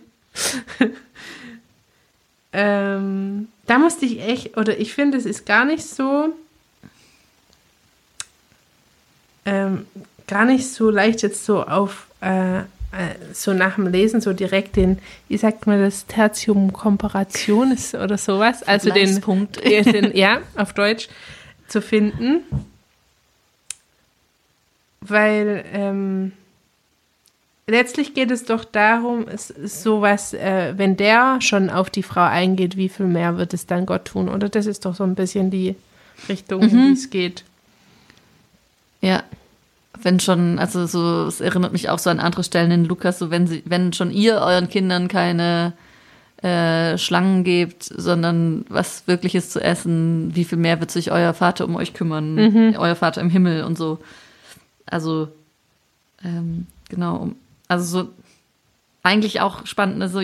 ähm, 2.52 3.48
da 3.66 3.78
musste 3.78 4.06
ich 4.06 4.22
echt, 4.22 4.58
oder 4.58 4.78
ich 4.78 4.94
finde, 4.94 5.18
es 5.18 5.26
ist 5.26 5.46
gar 5.46 5.66
nicht 5.66 5.86
so, 5.86 6.34
ähm, 9.46 9.86
gar 10.28 10.46
nicht 10.46 10.68
so 10.68 10.90
leicht 10.90 11.22
jetzt 11.22 11.46
so 11.46 11.64
auf, 11.64 12.08
äh, 12.22 12.60
äh, 12.60 12.64
so 13.34 13.54
nach 13.54 13.76
dem 13.76 13.88
Lesen 13.88 14.20
so 14.20 14.34
direkt 14.34 14.76
den, 14.76 15.00
wie 15.28 15.38
sagt 15.38 15.68
man 15.68 15.80
das, 15.80 16.08
Tertium 16.08 16.74
Comparationis 16.74 17.94
oder 17.94 18.18
sowas, 18.18 18.64
also 18.64 18.90
den, 18.90 19.22
äh, 19.62 19.84
den, 19.92 20.16
ja, 20.18 20.40
auf 20.56 20.74
Deutsch 20.74 21.08
zu 21.68 21.82
finden, 21.82 22.42
weil 25.02 25.64
ähm, 25.72 26.32
letztlich 27.68 28.14
geht 28.14 28.32
es 28.32 28.44
doch 28.44 28.66
darum, 28.66 29.28
es 29.28 29.50
ist 29.50 29.84
sowas, 29.84 30.34
äh, 30.34 30.74
wenn 30.76 30.98
der 30.98 31.40
schon 31.42 31.70
auf 31.70 31.90
die 31.90 32.04
Frau 32.04 32.24
eingeht, 32.24 32.76
wie 32.76 32.90
viel 32.90 33.06
mehr 33.06 33.38
wird 33.38 33.54
es 33.54 33.68
dann 33.68 33.86
Gott 33.86 34.06
tun? 34.06 34.30
Oder 34.30 34.50
das 34.50 34.66
ist 34.66 34.86
doch 34.86 34.96
so 34.96 35.04
ein 35.04 35.16
bisschen 35.16 35.52
die 35.52 35.76
Richtung, 36.28 36.64
in 36.64 36.70
die 36.70 36.94
es 36.94 37.10
geht. 37.10 37.44
Ja. 39.02 39.24
Wenn 40.02 40.20
schon, 40.20 40.60
also 40.60 40.86
so, 40.86 41.26
es 41.26 41.42
erinnert 41.42 41.74
mich 41.74 41.90
auch 41.90 42.00
so 42.00 42.10
an 42.10 42.20
andere 42.20 42.44
Stellen 42.44 42.72
in 42.72 42.86
Lukas, 42.86 43.20
so 43.20 43.32
wenn 43.32 43.48
sie, 43.48 43.64
wenn 43.66 43.92
schon 43.94 44.12
ihr 44.12 44.36
euren 44.36 44.70
Kindern 44.70 45.08
keine 45.08 45.74
äh, 46.42 46.98
Schlangen 46.98 47.44
gebt, 47.44 47.84
sondern 47.84 48.66
was 48.70 49.08
wirkliches 49.08 49.50
zu 49.50 49.60
essen, 49.60 50.36
wie 50.36 50.46
viel 50.46 50.58
mehr 50.58 50.80
wird 50.80 50.92
sich 50.92 51.12
euer 51.12 51.34
Vater 51.34 51.66
um 51.66 51.76
euch 51.76 51.94
kümmern, 51.94 52.76
euer 52.78 52.96
Vater 52.96 53.20
im 53.20 53.30
Himmel 53.30 53.64
und 53.64 53.78
so. 53.78 54.00
Also, 54.86 55.28
ähm, 56.24 56.68
genau, 56.88 57.32
also 57.68 58.04
so 58.04 58.10
eigentlich 59.04 59.42
auch 59.42 59.66
spannend, 59.66 60.02
also 60.02 60.22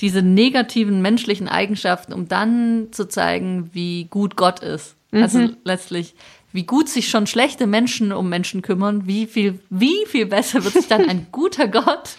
diese 0.00 0.22
negativen 0.22 1.00
menschlichen 1.00 1.48
Eigenschaften, 1.48 2.12
um 2.12 2.28
dann 2.28 2.88
zu 2.90 3.08
zeigen, 3.08 3.70
wie 3.72 4.04
gut 4.04 4.36
Gott 4.36 4.60
ist. 4.60 4.94
Also 5.22 5.48
letztlich, 5.64 6.14
wie 6.52 6.64
gut 6.64 6.88
sich 6.88 7.08
schon 7.08 7.26
schlechte 7.26 7.66
Menschen 7.66 8.12
um 8.12 8.28
Menschen 8.28 8.62
kümmern, 8.62 9.06
wie 9.06 9.26
viel, 9.26 9.60
wie 9.70 10.06
viel 10.06 10.26
besser 10.26 10.64
wird 10.64 10.74
sich 10.74 10.88
dann 10.88 11.08
ein 11.08 11.26
guter 11.32 11.68
Gott 11.68 12.10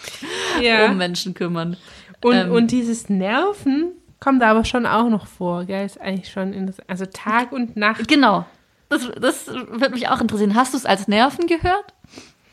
Ja. 0.61 0.85
um 0.87 0.97
Menschen 0.97 1.33
kümmern. 1.33 1.77
Und, 2.21 2.35
Ähm, 2.35 2.51
und 2.51 2.71
dieses 2.71 3.09
Nerven 3.09 3.91
kommt 4.19 4.41
aber 4.43 4.65
schon 4.65 4.85
auch 4.85 5.09
noch 5.09 5.27
vor, 5.27 5.65
gell? 5.65 5.85
Ist 5.85 5.99
eigentlich 6.01 6.31
schon 6.31 6.53
in 6.53 6.67
das, 6.67 6.77
also 6.87 7.05
Tag 7.05 7.51
und 7.51 7.77
Nacht. 7.77 8.07
Genau. 8.07 8.45
Das, 8.89 9.09
das 9.19 9.47
würde 9.47 9.91
mich 9.91 10.07
auch 10.09 10.21
interessieren. 10.21 10.55
Hast 10.55 10.73
du 10.73 10.77
es 10.77 10.85
als 10.85 11.07
Nerven 11.07 11.45
gehört? 11.47 11.93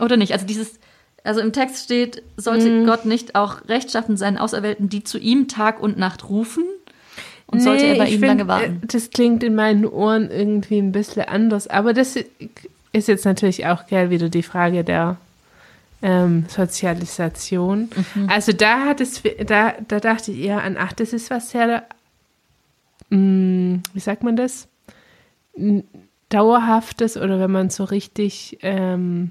Oder 0.01 0.17
nicht? 0.17 0.33
Also 0.33 0.47
dieses, 0.47 0.79
also 1.23 1.41
im 1.41 1.53
Text 1.53 1.85
steht, 1.85 2.23
sollte 2.37 2.85
Gott 2.85 3.05
nicht 3.07 3.35
auch 3.35 3.67
rechtschaffen 3.69 4.17
sein 4.17 4.37
Auserwählten, 4.37 4.89
die 4.89 5.05
zu 5.05 5.19
ihm 5.19 5.49
Tag 5.49 5.81
und 5.81 5.97
Nacht 5.97 6.29
rufen? 6.29 6.65
Und 7.47 7.61
sollte 7.61 7.85
er 7.87 7.97
bei 7.97 8.09
ihnen 8.09 8.19
find, 8.21 8.27
lange 8.27 8.49
warten? 8.49 8.81
äh, 8.83 8.87
Das 8.87 9.11
klingt 9.11 9.43
in 9.45 9.55
meinen 9.55 9.87
Ohren 9.87 10.31
irgendwie 10.31 10.79
ein 10.79 10.93
bisschen 10.93 11.23
anders. 11.23 11.69
Aber 11.69 11.93
das 11.93 12.17
ist 12.93 13.09
jetzt 13.09 13.25
natürlich 13.25 13.67
auch 13.67 13.87
gell, 13.87 14.11
wieder 14.11 14.29
die 14.29 14.43
Frage 14.43 14.83
der 14.85 15.17
ähm, 16.03 16.47
Sozialisation. 16.49 17.91
Mhm. 18.15 18.29
Also 18.29 18.53
da 18.53 18.87
hat 18.87 19.01
es, 19.01 19.23
da, 19.47 19.75
da 19.87 20.01
dachte 20.01 20.33
ich 20.33 20.39
eher 20.41 20.63
an, 20.63 20.77
ach, 20.79 20.93
das 20.93 21.13
ist 21.13 21.31
was 21.31 21.51
sehr, 21.51 21.85
mh, 23.11 23.81
wie 23.93 24.01
sagt 24.01 24.23
man 24.23 24.37
das? 24.37 24.69
Dauerhaftes 26.29 27.17
oder 27.17 27.39
wenn 27.41 27.51
man 27.53 27.71
so 27.71 27.85
richtig, 27.85 28.59
ähm, 28.63 29.31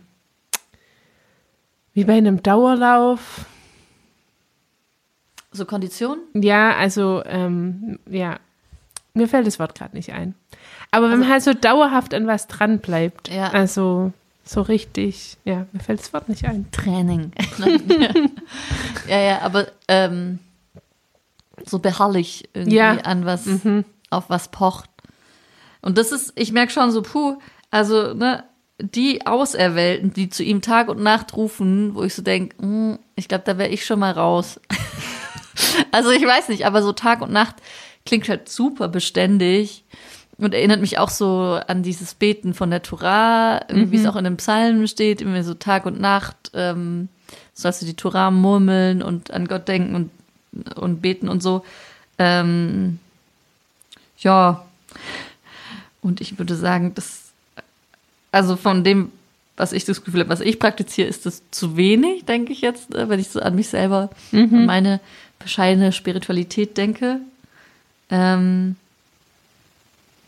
wie 1.93 2.05
bei 2.05 2.13
einem 2.13 2.41
Dauerlauf, 2.41 3.45
So 5.53 5.65
Konditionen? 5.65 6.21
ja, 6.33 6.75
also, 6.75 7.21
ähm, 7.25 7.99
ja, 8.09 8.39
mir 9.13 9.27
fällt 9.27 9.45
das 9.47 9.59
Wort 9.59 9.75
gerade 9.75 9.95
nicht 9.95 10.11
ein. 10.11 10.33
Aber 10.91 11.09
wenn 11.11 11.19
man 11.19 11.29
halt 11.29 11.43
so 11.43 11.53
dauerhaft 11.53 12.13
an 12.13 12.27
was 12.27 12.47
dran 12.47 12.79
bleibt, 12.79 13.29
Ja. 13.29 13.49
also 13.51 14.11
so 14.43 14.61
richtig, 14.61 15.37
ja, 15.45 15.65
mir 15.71 15.79
fällt 15.79 15.99
das 15.99 16.11
Wort 16.13 16.27
nicht 16.29 16.45
ein. 16.45 16.65
Training. 16.71 17.31
ja, 19.07 19.19
ja, 19.19 19.41
aber 19.41 19.67
ähm, 19.87 20.39
so 21.65 21.79
beharrlich 21.79 22.49
irgendwie 22.53 22.77
Ja. 22.77 22.91
an 23.03 23.25
was, 23.25 23.47
auf 24.09 24.29
was 24.29 24.49
pocht. 24.49 24.89
Und 25.81 25.97
das 25.97 26.11
ist, 26.11 26.33
ich 26.35 26.51
merke 26.51 26.71
schon 26.71 26.91
so, 26.91 27.01
puh, 27.01 27.37
also, 27.71 28.13
ne, 28.13 28.43
die 28.79 29.25
Auserwählten, 29.25 30.13
die 30.13 30.29
zu 30.29 30.43
ihm 30.43 30.61
Tag 30.61 30.89
und 30.89 31.01
Nacht 31.01 31.35
rufen, 31.37 31.93
wo 31.95 32.03
ich 32.03 32.13
so 32.15 32.21
denke, 32.21 32.99
ich 33.15 33.27
glaube, 33.27 33.43
da 33.45 33.57
wäre 33.57 33.69
ich 33.69 33.85
schon 33.85 33.99
mal 33.99 34.11
raus. 34.11 34.59
also 35.91 36.11
ich 36.11 36.25
weiß 36.25 36.49
nicht, 36.49 36.65
aber 36.65 36.81
so 36.81 36.93
Tag 36.93 37.21
und 37.21 37.31
Nacht 37.31 37.55
klingt 38.05 38.27
halt 38.29 38.49
super 38.49 38.87
beständig 38.87 39.83
und 40.37 40.53
erinnert 40.53 40.81
mich 40.81 40.97
auch 40.97 41.09
so 41.09 41.59
an 41.67 41.83
dieses 41.83 42.15
Beten 42.15 42.53
von 42.53 42.69
der 42.69 42.81
Torah, 42.81 43.61
irgendwie, 43.67 43.91
wie 43.91 44.01
es 44.01 44.07
auch 44.07 44.15
in 44.15 44.23
den 44.23 44.37
Psalmen 44.37 44.87
steht, 44.87 45.21
immer 45.21 45.43
so 45.43 45.53
Tag 45.53 45.85
und 45.85 45.99
Nacht, 45.99 46.51
ähm, 46.53 47.09
sollst 47.53 47.81
du 47.81 47.85
die 47.85 47.95
Torah 47.95 48.31
murmeln 48.31 49.01
und 49.01 49.31
an 49.31 49.47
Gott 49.47 49.67
denken 49.67 49.95
und, 49.95 50.11
und 50.77 51.01
beten 51.01 51.29
und 51.29 51.43
so. 51.43 51.63
Ähm, 52.17 52.99
ja, 54.19 54.65
und 56.01 56.21
ich 56.21 56.37
würde 56.37 56.55
sagen, 56.55 56.93
das, 56.95 57.31
also 58.31 58.55
von 58.55 58.83
dem, 58.83 59.11
was 59.55 59.71
ich 59.71 59.85
das 59.85 60.03
Gefühl 60.03 60.21
habe, 60.21 60.29
was 60.29 60.41
ich 60.41 60.59
praktiziere, 60.59 61.07
ist 61.07 61.25
das 61.25 61.43
zu 61.51 61.77
wenig, 61.77 62.25
denke 62.25 62.53
ich 62.53 62.61
jetzt, 62.61 62.93
äh, 62.95 63.07
wenn 63.07 63.19
ich 63.19 63.29
so 63.29 63.39
an 63.39 63.55
mich 63.55 63.69
selber 63.69 64.09
und 64.31 64.65
meine 64.65 64.99
bescheidene 65.43 65.91
Spiritualität 65.91 66.77
denke. 66.77 67.19
Ähm, 68.09 68.75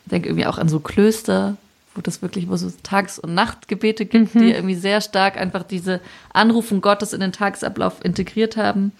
denke 0.05 0.29
irgendwie 0.29 0.45
auch 0.45 0.57
an 0.57 0.69
so 0.69 0.79
Klöster, 0.79 1.57
wo 1.95 2.01
das 2.01 2.21
wirklich, 2.21 2.47
wo 2.47 2.53
es 2.53 2.61
so 2.61 2.71
Tages- 2.83 3.19
und 3.19 3.33
Nachtgebete 3.33 4.05
gibt, 4.05 4.33
die 4.35 4.51
irgendwie 4.51 4.75
sehr 4.75 5.01
stark 5.01 5.37
einfach 5.37 5.63
diese 5.63 6.01
Anrufung 6.33 6.81
Gottes 6.81 7.13
in 7.13 7.21
den 7.21 7.31
Tagesablauf 7.31 8.03
integriert 8.03 8.57
haben. 8.57 8.91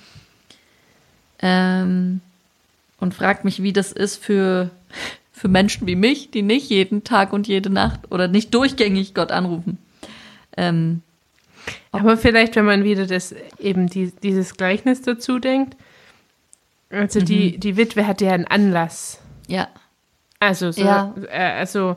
Ähm, 1.40 2.22
und 3.00 3.14
fragt 3.14 3.44
mich, 3.44 3.62
wie 3.62 3.74
das 3.74 3.92
ist 3.92 4.24
für, 4.24 4.70
für 5.34 5.50
Menschen 5.50 5.86
wie 5.86 5.98
mich, 5.98 6.32
die 6.32 6.42
nicht 6.42 6.70
jeden 6.70 7.04
Tag 7.04 7.34
und 7.34 7.48
jede 7.48 7.70
Nacht 7.70 8.12
oder 8.12 8.28
nicht 8.28 8.54
durchgängig 8.54 9.14
Gott 9.14 9.32
anrufen. 9.32 9.78
Ähm, 10.56 11.02
Aber 11.92 12.18
vielleicht, 12.18 12.56
wenn 12.56 12.66
man 12.66 12.84
wieder 12.84 13.06
das 13.06 13.36
eben 13.60 13.88
die, 13.88 14.12
dieses 14.24 14.56
Gleichnis 14.56 15.02
dazu 15.02 15.40
denkt, 15.40 15.76
also 16.96 17.20
die, 17.22 17.58
die 17.58 17.78
Witwe 17.78 18.08
hatte 18.08 18.26
ja 18.26 18.32
einen 18.34 18.46
Anlass. 18.46 19.20
ja, 19.48 19.68
Also, 20.40 20.72
so, 20.72 20.82
Ja. 20.82 21.14
äh, 21.30 21.52
also 21.54 21.96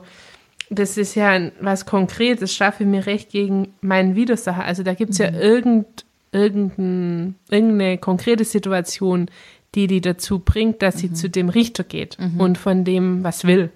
das 0.69 0.97
ist 0.97 1.15
ja 1.15 1.29
ein, 1.29 1.51
was 1.59 1.85
Konkretes, 1.85 2.53
schaffe 2.53 2.85
mir 2.85 3.05
Recht 3.05 3.31
gegen 3.31 3.73
meinen 3.81 4.15
Widersacher. 4.15 4.63
Also 4.63 4.83
da 4.83 4.93
gibt 4.93 5.11
es 5.11 5.17
ja 5.17 5.31
irgend, 5.31 6.05
irgendein, 6.31 7.35
irgendeine 7.49 7.97
konkrete 7.97 8.45
Situation, 8.45 9.29
die 9.75 9.87
die 9.87 10.01
dazu 10.01 10.39
bringt, 10.39 10.81
dass 10.81 10.99
sie 10.99 11.13
zu 11.13 11.29
dem 11.29 11.49
Richter 11.49 11.83
geht 11.83 12.17
und 12.37 12.57
von 12.57 12.83
dem 12.83 13.23
was 13.23 13.45
will. 13.45 13.71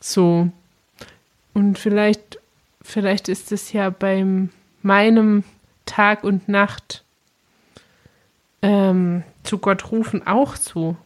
So. 0.00 0.48
Und 1.54 1.78
vielleicht, 1.78 2.38
vielleicht 2.82 3.28
ist 3.28 3.50
es 3.52 3.72
ja 3.72 3.88
beim 3.90 4.50
meinem 4.82 5.42
Tag 5.86 6.22
und 6.24 6.48
Nacht 6.48 7.02
ähm, 8.62 9.22
zu 9.46 9.58
Gott 9.58 9.90
rufen 9.90 10.26
auch 10.26 10.56
so. 10.56 10.96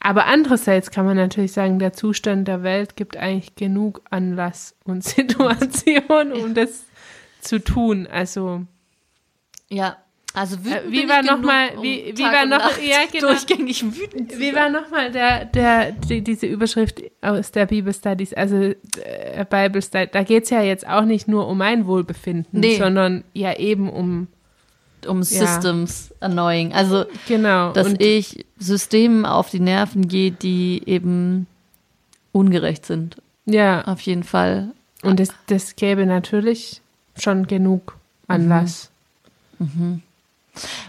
Aber 0.00 0.26
andererseits 0.26 0.90
kann 0.90 1.04
man 1.06 1.16
natürlich 1.16 1.52
sagen, 1.52 1.78
der 1.78 1.92
Zustand 1.92 2.46
der 2.46 2.62
Welt 2.62 2.94
gibt 2.96 3.16
eigentlich 3.16 3.56
genug 3.56 4.02
Anlass 4.10 4.74
und 4.84 5.02
Situation, 5.04 6.32
um 6.32 6.54
das 6.54 6.84
zu 7.40 7.58
tun. 7.62 8.06
Also 8.10 8.62
ja. 9.68 9.96
Also 10.34 10.62
wütend 10.66 10.84
Äh, 10.88 10.92
wie 10.92 11.08
war 11.08 11.22
noch 11.22 11.40
mal- 11.40 11.70
wie- 11.80 12.12
wie 12.14 12.22
war 12.22 12.44
noch- 12.44 12.78
ja, 12.78 12.98
genau. 13.10 13.28
durchgängig 13.28 13.82
wütend 13.96 14.32
zu 14.32 14.38
Wie 14.38 14.54
war 14.54 14.68
nochmal 14.68 15.10
der, 15.10 15.46
der, 15.46 15.92
die, 15.92 16.20
diese 16.20 16.44
Überschrift 16.46 17.00
aus 17.22 17.52
der 17.52 17.64
Bibel 17.64 17.94
Studies, 17.94 18.34
also 18.34 18.56
äh, 18.56 19.44
Bible 19.48 19.80
Studies, 19.80 20.10
da 20.12 20.22
geht 20.24 20.44
es 20.44 20.50
ja 20.50 20.60
jetzt 20.60 20.86
auch 20.86 21.06
nicht 21.06 21.26
nur 21.26 21.48
um 21.48 21.56
mein 21.56 21.86
Wohlbefinden, 21.86 22.60
Nee. 22.60 22.76
sondern 22.76 23.24
ja 23.32 23.56
eben 23.56 23.88
um, 23.88 24.28
um 25.06 25.22
Systems 25.22 26.12
annoying. 26.20 26.72
Also, 26.72 27.04
genau. 27.26 27.72
dass 27.72 27.88
und, 27.88 28.02
ich 28.02 28.44
Systemen 28.58 29.24
auf 29.26 29.50
die 29.50 29.60
Nerven 29.60 30.08
gehe, 30.08 30.30
die 30.30 30.82
eben 30.86 31.46
ungerecht 32.32 32.84
sind. 32.86 33.16
ja, 33.46 33.84
Auf 33.84 34.00
jeden 34.02 34.24
Fall. 34.24 34.70
und 35.02 35.20
das, 35.20 35.28
das 35.46 35.76
gäbe 35.76 36.06
natürlich 36.06 36.80
schon 37.18 37.46
genug 37.46 37.96
Anlass. 38.28 38.90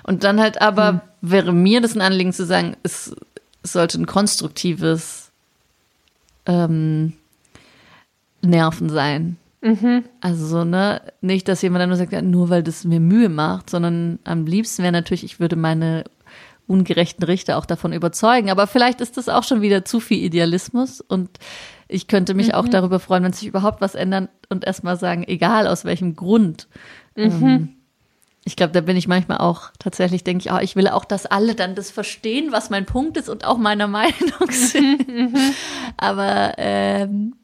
Und 0.04 0.24
dann 0.24 0.40
halt 0.40 0.62
aber 0.62 0.88
Hm. 0.90 1.02
wäre 1.22 1.54
mir 1.54 1.82
das 1.82 1.96
ein 1.96 2.02
Anliegen 2.02 2.34
zu 2.34 2.46
sagen, 2.46 2.76
es, 2.84 3.16
es 3.64 3.74
sollte 3.74 4.00
ein 4.00 4.06
konstruktives 4.06 5.30
ähm, 6.46 7.14
Nerven 8.42 8.90
sein. 8.90 9.38
Mhm. 9.68 10.06
Also 10.22 10.46
so, 10.46 10.64
ne, 10.64 11.02
nicht, 11.22 11.48
dass 11.48 11.62
jemand 11.62 11.82
dann 11.82 11.90
nur 11.90 11.98
sagt, 11.98 12.14
ja, 12.14 12.22
nur 12.22 12.50
weil 12.50 12.64
das 12.64 12.86
mir 12.86 13.00
Mühe 13.00 13.30
macht, 13.30 13.70
sondern 13.70 14.20
am 14.24 14.46
liebsten 14.46 14.82
wäre 14.84 14.94
natürlich, 14.94 15.24
ich 15.24 15.40
würde 15.40 15.56
meine 15.56 16.06
ungerechten 16.68 17.24
Richter 17.24 17.58
auch 17.58 17.66
davon 17.66 17.94
überzeugen. 17.94 18.50
Aber 18.50 18.68
vielleicht 18.68 19.02
ist 19.02 19.18
das 19.18 19.30
auch 19.30 19.44
schon 19.44 19.62
wieder 19.62 19.86
zu 19.86 20.00
viel 20.00 20.24
Idealismus 20.24 21.02
und 21.02 21.30
ich 21.88 22.08
könnte 22.08 22.34
mich 22.34 22.48
mhm. 22.48 22.54
auch 22.54 22.68
darüber 22.68 23.00
freuen, 23.00 23.24
wenn 23.24 23.34
sich 23.34 23.48
überhaupt 23.48 23.82
was 23.82 23.96
ändert 23.96 24.30
und 24.50 24.66
erstmal 24.66 24.98
sagen, 24.98 25.24
egal 25.26 25.68
aus 25.68 25.86
welchem 25.86 26.16
Grund. 26.16 26.68
Mhm. 27.16 27.24
Ähm, 27.24 27.70
ich 28.44 28.56
glaube, 28.56 28.72
da 28.72 28.80
bin 28.80 28.96
ich 28.96 29.10
manchmal 29.10 29.40
auch 29.40 29.72
tatsächlich, 29.78 30.24
denke 30.24 30.46
ich, 30.46 30.54
oh, 30.54 30.60
ich 30.62 30.78
will 30.78 30.88
auch, 30.88 31.04
dass 31.04 31.26
alle 31.26 31.54
dann 31.56 31.76
das 31.76 31.92
verstehen, 31.92 32.54
was 32.54 32.70
mein 32.70 32.86
Punkt 32.86 33.18
ist 33.18 33.28
und 33.28 33.46
auch 33.46 33.58
meiner 33.58 33.88
Meinung 33.88 34.50
sind. 34.50 35.08
Mhm. 35.08 35.54
Aber 35.98 36.54
ähm, 36.58 37.36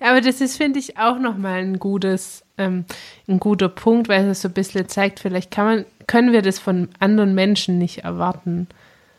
aber 0.00 0.20
das 0.20 0.40
ist, 0.40 0.56
finde 0.56 0.78
ich, 0.78 0.98
auch 0.98 1.18
nochmal 1.18 1.60
ein 1.60 1.78
gutes, 1.78 2.44
ähm, 2.58 2.84
ein 3.28 3.40
guter 3.40 3.68
Punkt, 3.68 4.08
weil 4.08 4.26
es 4.28 4.42
so 4.42 4.48
ein 4.48 4.54
bisschen 4.54 4.88
zeigt, 4.88 5.20
vielleicht 5.20 5.50
kann 5.50 5.66
man, 5.66 5.84
können 6.06 6.32
wir 6.32 6.42
das 6.42 6.58
von 6.58 6.88
anderen 6.98 7.34
Menschen 7.34 7.78
nicht 7.78 7.98
erwarten. 7.98 8.68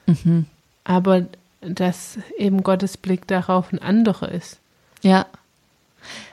Mhm. 0.07 0.45
Aber 0.83 1.25
dass 1.61 2.17
eben 2.37 2.63
Gottes 2.63 2.97
Blick 2.97 3.27
darauf 3.27 3.71
ein 3.71 3.79
anderer 3.79 4.31
ist. 4.31 4.59
Ja. 5.01 5.25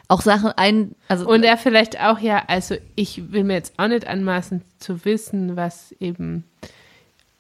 Auch 0.07 0.21
Sachen 0.21 0.53
ein, 0.53 0.95
also. 1.09 1.27
Und 1.27 1.45
er 1.45 1.57
vielleicht 1.57 2.01
auch, 2.01 2.19
ja, 2.19 2.45
also 2.47 2.77
ich 2.95 3.33
will 3.33 3.45
mir 3.45 3.55
jetzt 3.55 3.75
auch 3.79 3.89
nicht 3.89 4.07
anmaßen 4.07 4.63
zu 4.79 5.05
wissen, 5.05 5.57
was 5.57 5.93
eben 5.99 6.45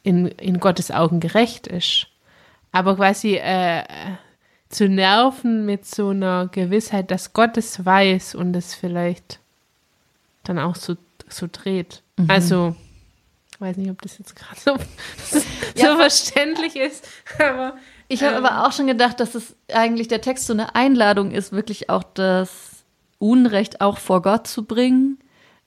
in, 0.03 0.26
in 0.26 0.61
Gottes 0.61 0.91
Augen 0.91 1.21
gerecht 1.21 1.67
ist. 1.67 2.09
Aber 2.73 2.97
quasi 2.97 3.37
äh, 3.37 3.85
zu 4.68 4.88
nerven 4.88 5.66
mit 5.66 5.87
so 5.87 6.09
einer 6.09 6.49
Gewissheit, 6.49 7.11
dass 7.11 7.33
Gott 7.33 7.56
es 7.56 7.85
weiß 7.85 8.35
und 8.35 8.54
es 8.56 8.75
vielleicht 8.75 9.38
dann 10.44 10.59
auch 10.59 10.76
so, 10.76 10.97
so 11.28 11.49
dreht. 11.50 12.02
Mhm. 12.16 12.30
Also, 12.30 12.76
ich 13.52 13.61
weiß 13.61 13.76
nicht, 13.76 13.90
ob 13.90 14.02
das 14.02 14.18
jetzt 14.18 14.35
gerade 14.35 14.61
so, 14.61 14.76
ja, 15.76 15.92
so 15.92 15.97
verständlich 15.97 16.76
ist, 16.76 17.06
aber. 17.38 17.76
Ich 18.09 18.23
habe 18.23 18.37
ähm, 18.37 18.44
aber 18.44 18.66
auch 18.66 18.73
schon 18.73 18.87
gedacht, 18.87 19.21
dass 19.21 19.35
es 19.35 19.56
eigentlich 19.73 20.09
der 20.09 20.21
Text 20.21 20.47
so 20.47 20.52
eine 20.52 20.75
Einladung 20.75 21.30
ist, 21.30 21.52
wirklich 21.52 21.88
auch 21.88 22.02
das 22.02 22.85
Unrecht 23.18 23.80
auch 23.80 23.99
vor 23.99 24.21
Gott 24.21 24.47
zu 24.47 24.64
bringen 24.64 25.18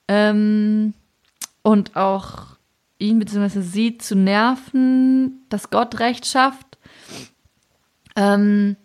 ähm, 0.07 0.93
und 1.63 1.95
auch 1.95 2.57
ihn 2.99 3.19
bzw. 3.19 3.61
sie 3.61 3.97
zu 3.97 4.15
nerven, 4.15 5.45
dass 5.49 5.69
Gott 5.69 5.99
Recht 5.99 6.25
schafft. 6.25 6.77
Ähm, 8.15 8.75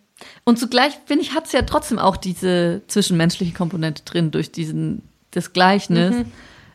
und 0.44 0.58
zugleich, 0.58 0.98
finde 1.06 1.22
ich, 1.22 1.34
hat 1.34 1.46
es 1.46 1.52
ja 1.52 1.62
trotzdem 1.62 1.98
auch 1.98 2.16
diese 2.16 2.82
zwischenmenschliche 2.88 3.52
Komponente 3.52 4.02
drin 4.04 4.30
durch 4.30 4.50
diesen, 4.50 5.02
das 5.30 5.52
Gleichnis. 5.52 6.16
Mhm. 6.16 6.32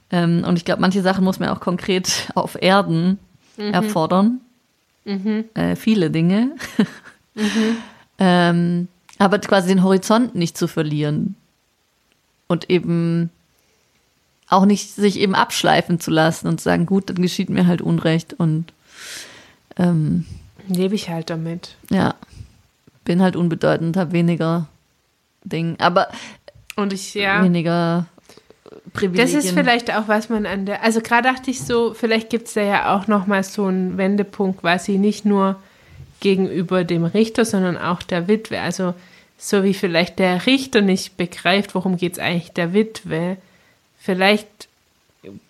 Ähm, 0.10 0.44
und 0.48 0.58
ich 0.58 0.66
glaube, 0.66 0.82
manche 0.82 1.02
Sachen 1.02 1.24
muss 1.24 1.40
man 1.40 1.50
auch 1.50 1.60
konkret 1.60 2.32
auf 2.36 2.58
Erden 2.62 3.20
mhm. 3.58 3.74
erfordern. 3.74 4.42
Mhm. 5.06 5.46
Äh, 5.54 5.76
viele 5.76 6.10
Dinge. 6.10 6.52
Mhm. 7.40 7.78
ähm, 8.18 8.88
aber 9.20 9.38
quasi 9.38 9.68
den 9.68 9.84
Horizont 9.84 10.34
nicht 10.34 10.58
zu 10.58 10.68
verlieren. 10.68 11.36
Und 12.48 12.68
eben 12.72 13.30
auch 14.50 14.66
nicht 14.66 14.96
sich 14.96 15.20
eben 15.20 15.36
abschleifen 15.36 16.00
zu 16.00 16.10
lassen 16.10 16.48
und 16.48 16.60
zu 16.60 16.64
sagen, 16.64 16.88
gut, 16.88 17.12
dann 17.12 17.22
geschieht 17.22 17.52
mir 17.52 17.68
halt 17.68 17.84
Unrecht 17.84 18.34
und 18.34 18.74
ähm, 19.78 20.26
lebe 20.68 20.96
ich 20.96 21.10
halt 21.10 21.30
damit. 21.30 21.76
Ja 21.92 22.16
bin 23.08 23.22
halt 23.22 23.38
unbedeutend, 23.38 23.96
habe 23.96 24.12
weniger 24.12 24.68
Ding, 25.44 25.78
aber 25.80 26.10
und 26.76 26.92
ich 26.92 27.14
ja 27.14 27.42
weniger 27.42 28.06
Privilegien. 28.92 29.34
Das 29.34 29.46
ist 29.46 29.54
vielleicht 29.54 29.96
auch 29.96 30.10
was 30.10 30.28
man 30.28 30.46
an 30.46 30.66
der, 30.66 30.84
also 30.84 31.00
gerade 31.00 31.30
dachte 31.30 31.50
ich 31.50 31.62
so, 31.62 31.94
vielleicht 31.94 32.30
gibt 32.30 32.48
es 32.48 32.54
da 32.54 32.62
ja 32.62 32.96
auch 32.96 33.08
noch 33.08 33.26
mal 33.26 33.44
so 33.44 33.66
einen 33.66 33.98
Wendepunkt, 33.98 34.60
quasi 34.60 34.98
nicht 34.98 35.24
nur 35.24 35.56
gegenüber 36.20 36.84
dem 36.84 37.06
Richter, 37.06 37.46
sondern 37.46 37.78
auch 37.78 38.04
der 38.04 38.28
Witwe. 38.28 38.60
Also 38.60 38.94
so 39.38 39.64
wie 39.64 39.74
vielleicht 39.74 40.20
der 40.20 40.46
Richter 40.46 40.82
nicht 40.82 41.16
begreift, 41.16 41.76
worum 41.76 41.96
geht 41.96 42.14
es 42.14 42.20
eigentlich 42.20 42.52
der 42.52 42.74
Witwe, 42.74 43.38
vielleicht 43.98 44.68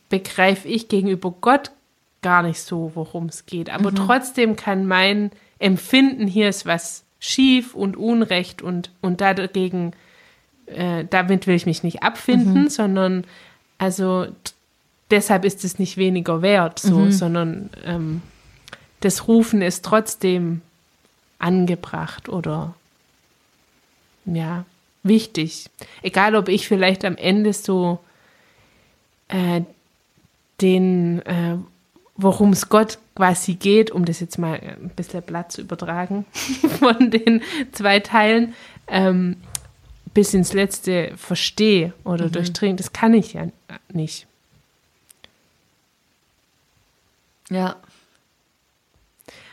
begreife 0.10 0.68
ich 0.68 0.90
gegenüber 0.90 1.34
Gott 1.42 1.72
gar 2.22 2.44
nicht 2.44 2.60
so, 2.60 2.92
worum 2.94 3.26
es 3.28 3.48
geht. 3.48 3.72
Aber 3.72 3.90
mhm. 3.90 3.96
trotzdem 3.96 4.56
kann 4.56 4.86
mein 4.86 5.32
Empfinden 5.58 6.28
hier 6.28 6.50
ist 6.50 6.68
was 6.68 7.04
schief 7.19 7.74
und 7.74 7.97
Unrecht 7.97 8.62
und, 8.62 8.91
und 9.01 9.21
dagegen, 9.21 9.93
äh, 10.67 11.06
damit 11.10 11.47
will 11.47 11.56
ich 11.56 11.65
mich 11.65 11.84
nicht 11.84 12.03
abfinden, 12.03 12.63
mhm. 12.63 12.69
sondern 12.69 13.23
also 13.77 14.27
deshalb 15.12 15.45
ist 15.45 15.63
es 15.63 15.80
nicht 15.80 15.97
weniger 15.97 16.41
wert, 16.41 16.80
so, 16.80 16.99
mhm. 16.99 17.12
sondern 17.12 17.69
ähm, 17.86 18.21
das 18.99 19.27
Rufen 19.27 19.62
ist 19.62 19.86
trotzdem 19.86 20.62
angebracht 21.39 22.30
oder 22.30 22.73
ja, 24.25 24.65
wichtig. 25.03 25.69
Egal, 26.01 26.36
ob 26.36 26.49
ich 26.49 26.67
vielleicht 26.67 27.06
am 27.06 27.15
Ende 27.15 27.53
so 27.53 27.99
äh, 29.30 29.62
den, 30.62 31.21
äh, 31.25 31.58
worum 32.17 32.51
es 32.51 32.69
Gott 32.69 32.97
quasi 33.15 33.53
geht, 33.53 33.91
um 33.91 34.06
das 34.06 34.19
jetzt 34.19 34.38
mal 34.38 34.60
ein 34.60 34.91
bisschen 34.95 35.21
Blatt 35.21 35.51
zu 35.51 35.62
übertragen 35.62 36.25
von 36.80 37.12
den 37.12 37.41
zwei 37.71 37.99
Teilen, 37.99 38.53
ähm, 38.88 39.38
bis 40.13 40.34
ins 40.34 40.53
Letzte 40.53 41.13
verstehe 41.15 41.93
oder 42.03 42.25
mhm. 42.25 42.32
durchdringen. 42.32 42.77
Das 42.77 42.91
kann 42.91 43.13
ich 43.13 43.34
ja 43.34 43.47
nicht. 43.93 44.25
Ja. 47.49 47.75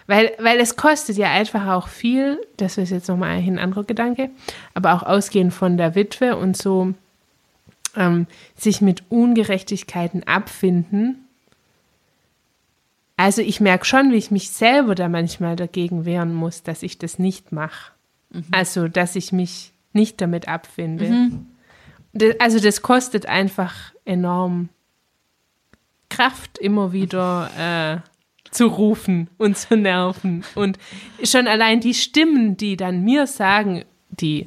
Weil, 0.07 0.33
weil 0.39 0.59
es 0.61 0.77
kostet 0.77 1.17
ja 1.17 1.31
einfach 1.31 1.69
auch 1.69 1.89
viel, 1.89 2.39
das 2.57 2.77
ist 2.77 2.91
jetzt 2.91 3.09
nochmal 3.09 3.39
ein 3.39 3.59
anderer 3.59 3.85
Gedanke, 3.85 4.31
aber 4.75 4.95
auch 4.95 5.03
ausgehend 5.03 5.55
von 5.55 5.77
der 5.77 5.95
Witwe 5.95 6.37
und 6.37 6.57
so 6.57 6.93
ähm, 7.97 8.27
sich 8.57 8.81
mit 8.81 9.05
Ungerechtigkeiten 9.11 10.25
abfinden 10.25 11.24
also 13.17 13.43
ich 13.43 13.61
merke 13.61 13.85
schon, 13.85 14.13
wie 14.13 14.17
ich 14.17 14.31
mich 14.31 14.51
selber 14.51 14.95
da 14.95 15.09
manchmal 15.09 15.57
dagegen 15.57 16.05
wehren 16.05 16.35
muss, 16.35 16.63
dass 16.63 16.83
ich 16.83 16.99
das 16.99 17.19
nicht 17.19 17.53
mache. 17.53 17.93
Mhm. 18.31 18.45
Also, 18.51 18.89
dass 18.89 19.17
ich 19.17 19.33
mich 19.33 19.73
nicht 19.93 20.21
damit 20.21 20.49
abfinde. 20.49 21.09
Mhm. 21.09 21.47
Also 22.39 22.61
das 22.61 22.83
kostet 22.83 23.27
einfach 23.27 23.75
enorm 24.05 24.69
Kraft, 26.09 26.59
immer 26.59 26.93
wieder 26.93 27.51
äh, 27.59 28.51
zu 28.53 28.67
rufen 28.67 29.29
und 29.37 29.59
zu 29.59 29.77
nerven. 29.77 30.45
Und 30.55 30.79
schon 31.25 31.49
allein 31.49 31.81
die 31.81 31.95
Stimmen, 31.95 32.57
die 32.57 32.77
dann 32.77 33.03
mir 33.03 33.27
sagen, 33.27 33.85
die 34.11 34.47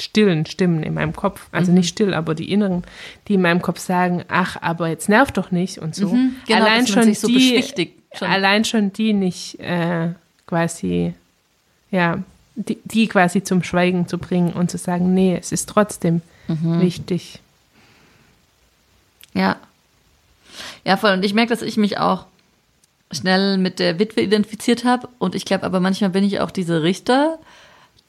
stillen 0.00 0.46
Stimmen 0.46 0.82
in 0.82 0.94
meinem 0.94 1.14
Kopf, 1.14 1.48
also 1.52 1.70
mhm. 1.70 1.78
nicht 1.78 1.88
still, 1.88 2.14
aber 2.14 2.34
die 2.34 2.50
inneren, 2.50 2.84
die 3.28 3.34
in 3.34 3.42
meinem 3.42 3.62
Kopf 3.62 3.78
sagen, 3.78 4.24
ach, 4.28 4.56
aber 4.60 4.88
jetzt 4.88 5.08
nervt 5.08 5.36
doch 5.36 5.50
nicht 5.50 5.78
und 5.78 5.94
so. 5.94 6.08
Mhm, 6.08 6.36
genau, 6.46 6.64
allein 6.64 6.86
schon 6.86 7.14
so 7.14 7.28
die, 7.28 7.62
schon. 8.14 8.28
allein 8.28 8.64
schon 8.64 8.92
die 8.92 9.12
nicht 9.12 9.60
äh, 9.60 10.10
quasi, 10.46 11.14
ja, 11.90 12.22
die, 12.56 12.78
die, 12.84 13.06
quasi 13.06 13.42
zum 13.42 13.62
Schweigen 13.62 14.08
zu 14.08 14.18
bringen 14.18 14.52
und 14.52 14.70
zu 14.70 14.78
sagen, 14.78 15.14
nee, 15.14 15.36
es 15.38 15.52
ist 15.52 15.68
trotzdem 15.68 16.22
mhm. 16.48 16.80
wichtig. 16.80 17.40
Ja. 19.34 19.56
Ja, 20.84 20.96
voll. 20.96 21.12
Und 21.12 21.24
ich 21.24 21.34
merke, 21.34 21.50
dass 21.50 21.62
ich 21.62 21.76
mich 21.76 21.98
auch 21.98 22.26
schnell 23.12 23.58
mit 23.58 23.78
der 23.78 23.98
Witwe 23.98 24.22
identifiziert 24.22 24.84
habe. 24.84 25.08
Und 25.18 25.34
ich 25.34 25.44
glaube 25.44 25.64
aber 25.64 25.80
manchmal 25.80 26.10
bin 26.10 26.24
ich 26.24 26.40
auch 26.40 26.50
dieser 26.50 26.82
Richter, 26.82 27.38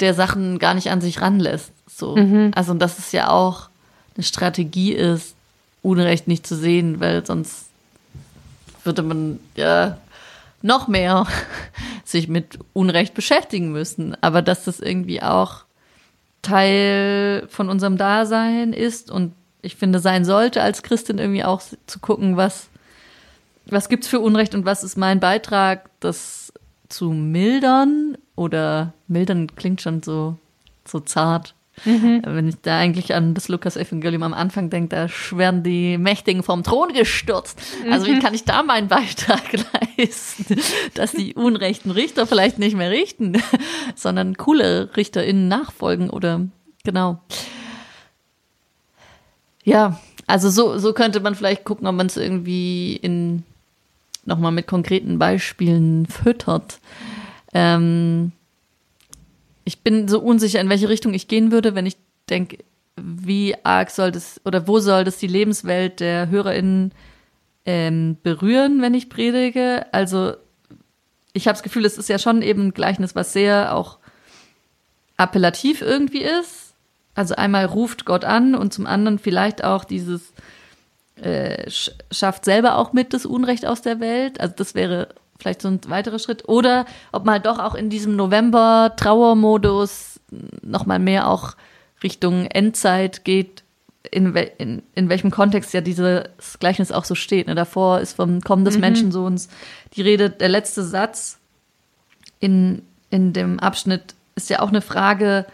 der 0.01 0.13
Sachen 0.13 0.59
gar 0.59 0.73
nicht 0.73 0.89
an 0.89 1.01
sich 1.01 1.21
ranlässt. 1.21 1.71
So. 1.87 2.15
Mhm. 2.15 2.51
Also, 2.55 2.73
dass 2.73 2.99
es 2.99 3.11
ja 3.11 3.29
auch 3.29 3.69
eine 4.15 4.23
Strategie 4.23 4.93
ist, 4.93 5.35
Unrecht 5.81 6.27
nicht 6.27 6.45
zu 6.45 6.55
sehen, 6.55 6.99
weil 6.99 7.25
sonst 7.25 7.67
würde 8.83 9.01
man 9.01 9.39
ja 9.55 9.97
noch 10.61 10.87
mehr 10.87 11.25
sich 12.05 12.27
mit 12.27 12.59
Unrecht 12.73 13.13
beschäftigen 13.13 13.71
müssen. 13.71 14.15
Aber 14.21 14.41
dass 14.41 14.65
das 14.65 14.79
irgendwie 14.79 15.21
auch 15.21 15.63
Teil 16.41 17.47
von 17.49 17.69
unserem 17.69 17.97
Dasein 17.97 18.73
ist 18.73 19.11
und 19.11 19.33
ich 19.61 19.75
finde, 19.75 19.99
sein 19.99 20.25
sollte 20.25 20.61
als 20.61 20.81
Christin 20.81 21.19
irgendwie 21.19 21.43
auch 21.43 21.61
zu 21.85 21.99
gucken, 21.99 22.35
was, 22.35 22.67
was 23.67 23.89
gibt's 23.89 24.07
für 24.07 24.19
Unrecht 24.19 24.55
und 24.55 24.65
was 24.65 24.83
ist 24.83 24.97
mein 24.97 25.19
Beitrag, 25.19 25.89
das 25.99 26.51
zu 26.89 27.11
mildern 27.11 28.17
oder 28.36 28.94
mildern 29.08 29.56
klingt 29.56 29.82
schon 29.82 30.02
so, 30.04 30.38
so 30.86 31.00
zart. 31.00 31.54
Mhm. 31.86 32.22
Wenn 32.26 32.48
ich 32.50 32.56
da 32.62 32.78
eigentlich 32.78 33.13
an 33.13 33.34
das 33.34 33.48
Lukas-Evangelium 33.48 34.24
am 34.24 34.34
Anfang 34.34 34.70
denke, 34.70 34.89
da 34.89 35.38
werden 35.38 35.63
die 35.63 35.98
Mächtigen 35.98 36.44
vom 36.44 36.63
Thron 36.63 36.94
gestürzt. 36.94 37.60
Also 37.89 38.08
wie 38.08 38.15
mhm. 38.15 38.20
kann 38.20 38.34
ich 38.34 38.44
da 38.44 38.62
meinen 38.62 38.88
Beitrag 38.88 39.41
leisten, 39.98 40.60
dass 40.94 41.12
die 41.12 41.34
unrechten 41.34 41.91
Richter 41.91 42.28
vielleicht 42.28 42.60
nicht 42.60 42.76
mehr 42.76 42.91
richten, 42.91 43.41
sondern 43.96 44.38
coole 44.38 44.89
RichterInnen 44.96 45.48
nachfolgen 45.48 46.10
oder 46.10 46.48
genau. 46.84 47.22
Ja, 49.63 50.00
also 50.28 50.50
so, 50.50 50.78
so 50.78 50.94
könnte 50.94 51.20
man 51.20 51.36
vielleicht 51.36 51.63
gucken, 51.63 51.88
ob 51.88 51.96
man 51.96 52.08
es 52.08 52.17
irgendwie 52.17 52.96
in 52.96 53.44
nochmal 54.26 54.52
mit 54.52 54.67
konkreten 54.67 55.17
Beispielen 55.17 56.06
füttert. 56.06 56.80
Ähm, 57.53 58.31
ich 59.63 59.81
bin 59.81 60.07
so 60.07 60.19
unsicher, 60.19 60.59
in 60.59 60.69
welche 60.69 60.89
Richtung 60.89 61.13
ich 61.13 61.27
gehen 61.27 61.51
würde, 61.51 61.75
wenn 61.75 61.85
ich 61.85 61.97
denke, 62.29 62.59
wie 62.95 63.55
arg 63.63 63.89
soll 63.89 64.11
das 64.11 64.41
oder 64.45 64.67
wo 64.67 64.79
soll 64.79 65.03
das 65.03 65.17
die 65.17 65.27
Lebenswelt 65.27 65.99
der 65.99 66.29
HörerInnen 66.29 66.93
ähm, 67.65 68.17
berühren, 68.23 68.81
wenn 68.81 68.93
ich 68.93 69.09
predige. 69.09 69.85
Also 69.91 70.33
ich 71.33 71.47
habe 71.47 71.53
das 71.53 71.63
Gefühl, 71.63 71.85
es 71.85 71.97
ist 71.97 72.09
ja 72.09 72.19
schon 72.19 72.41
eben 72.41 72.67
ein 72.67 72.73
Gleichnis, 72.73 73.15
was 73.15 73.33
sehr 73.33 73.75
auch 73.75 73.99
appellativ 75.17 75.81
irgendwie 75.81 76.23
ist. 76.23 76.73
Also 77.13 77.35
einmal 77.35 77.65
ruft 77.65 78.05
Gott 78.05 78.25
an 78.25 78.55
und 78.55 78.73
zum 78.73 78.87
anderen 78.87 79.19
vielleicht 79.19 79.63
auch 79.63 79.83
dieses 79.83 80.33
äh, 81.15 81.69
schafft 81.69 82.45
selber 82.45 82.77
auch 82.77 82.93
mit 82.93 83.13
das 83.13 83.25
Unrecht 83.25 83.65
aus 83.65 83.81
der 83.81 83.99
Welt. 83.99 84.39
Also 84.39 84.55
das 84.57 84.73
wäre 84.73 85.09
vielleicht 85.41 85.62
so 85.62 85.67
ein 85.67 85.82
weiterer 85.88 86.19
Schritt. 86.19 86.47
Oder 86.47 86.86
ob 87.12 87.25
man 87.25 87.41
doch 87.41 87.60
auch 87.60 87.75
in 87.75 87.89
diesem 87.89 88.15
November-Trauermodus 88.15 90.19
nochmal 90.62 90.99
mehr 90.99 91.27
auch 91.27 91.56
Richtung 92.04 92.45
Endzeit 92.45 93.25
geht, 93.25 93.63
in, 94.10 94.34
wel 94.34 94.51
in, 94.58 94.82
in 94.95 95.10
welchem 95.10 95.30
Kontext 95.30 95.73
ja 95.73 95.82
dieses 95.82 96.23
Gleichnis 96.60 96.91
auch 96.91 97.06
so 97.06 97.15
steht. 97.15 97.47
Ne? 97.47 97.56
Davor 97.56 97.99
ist 97.99 98.15
vom 98.15 98.41
Kommen 98.41 98.65
des 98.65 98.75
mhm. 98.75 98.82
Menschensohns 98.82 99.49
die 99.95 100.01
Rede, 100.01 100.30
der 100.30 100.49
letzte 100.49 100.84
Satz 100.84 101.38
in, 102.39 102.82
in 103.10 103.34
dem 103.34 103.60
Abschnitt 103.60 104.15
ist 104.36 104.49
ja 104.49 104.62
auch 104.62 104.69
eine 104.69 104.82
Frage, 104.82 105.45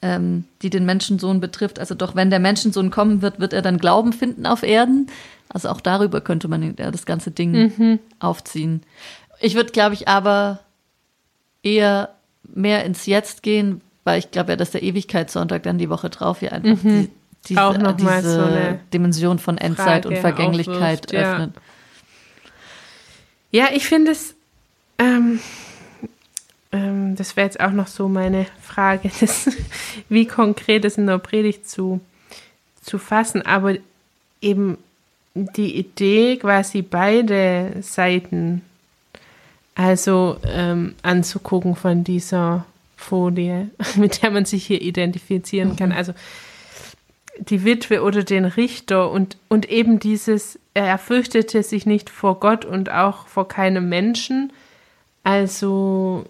ähm, 0.00 0.44
die 0.62 0.70
den 0.70 0.84
Menschensohn 0.84 1.40
betrifft. 1.40 1.78
Also 1.78 1.94
doch, 1.94 2.14
wenn 2.14 2.30
der 2.30 2.38
Menschensohn 2.38 2.90
kommen 2.90 3.22
wird, 3.22 3.40
wird 3.40 3.52
er 3.52 3.62
dann 3.62 3.78
Glauben 3.78 4.12
finden 4.12 4.46
auf 4.46 4.62
Erden. 4.62 5.08
Also 5.48 5.68
auch 5.68 5.80
darüber 5.80 6.20
könnte 6.20 6.48
man 6.48 6.74
ja 6.76 6.90
das 6.90 7.06
ganze 7.06 7.30
Ding 7.30 7.52
mhm. 7.52 7.98
aufziehen. 8.18 8.82
Ich 9.40 9.54
würde, 9.54 9.72
glaube 9.72 9.94
ich, 9.94 10.08
aber 10.08 10.60
eher 11.62 12.10
mehr 12.42 12.84
ins 12.84 13.06
Jetzt 13.06 13.42
gehen, 13.42 13.80
weil 14.04 14.18
ich 14.18 14.30
glaube 14.30 14.52
ja, 14.52 14.56
dass 14.56 14.70
der 14.70 14.82
Ewigkeitssonntag 14.82 15.62
dann 15.62 15.78
die 15.78 15.90
Woche 15.90 16.10
drauf 16.10 16.40
hier 16.40 16.52
einfach 16.52 16.82
mhm. 16.82 17.04
die, 17.04 17.10
diese, 17.48 17.62
auch 17.62 17.78
noch 17.78 17.96
diese 17.96 18.22
so 18.22 18.42
eine 18.42 18.80
Dimension 18.92 19.38
von 19.38 19.58
Endzeit 19.58 20.04
Frage 20.04 20.08
und 20.08 20.20
Vergänglichkeit 20.20 21.06
aufwirft, 21.06 21.14
öffnet. 21.14 21.52
Ja, 23.50 23.64
ja 23.64 23.76
ich 23.76 23.86
finde 23.86 24.12
es, 24.12 24.34
ähm, 24.98 25.40
ähm, 26.72 27.16
das 27.16 27.36
wäre 27.36 27.46
jetzt 27.46 27.60
auch 27.60 27.70
noch 27.70 27.86
so 27.86 28.08
meine 28.08 28.46
Frage, 28.60 29.10
das, 29.20 29.50
wie 30.08 30.26
konkret 30.26 30.84
es 30.84 30.98
in 30.98 31.06
der 31.06 31.18
Predigt 31.18 31.68
zu, 31.68 32.00
zu 32.82 32.98
fassen, 32.98 33.42
aber 33.42 33.76
eben 34.40 34.78
die 35.34 35.76
Idee, 35.76 36.36
quasi 36.36 36.82
beide 36.82 37.76
Seiten 37.80 38.62
also 39.74 40.36
ähm, 40.46 40.94
anzugucken 41.02 41.74
von 41.74 42.04
dieser 42.04 42.64
Folie, 42.96 43.70
mit 43.96 44.22
der 44.22 44.30
man 44.30 44.44
sich 44.44 44.66
hier 44.66 44.80
identifizieren 44.80 45.76
kann. 45.76 45.90
Mhm. 45.90 45.96
Also 45.96 46.14
die 47.38 47.64
Witwe 47.64 48.02
oder 48.02 48.22
den 48.22 48.44
Richter 48.44 49.10
und, 49.10 49.36
und 49.48 49.68
eben 49.68 49.98
dieses, 49.98 50.58
er 50.72 50.98
fürchtete 50.98 51.62
sich 51.64 51.84
nicht 51.84 52.10
vor 52.10 52.38
Gott 52.38 52.64
und 52.64 52.90
auch 52.90 53.26
vor 53.26 53.48
keinem 53.48 53.88
Menschen. 53.88 54.52
Also, 55.24 56.26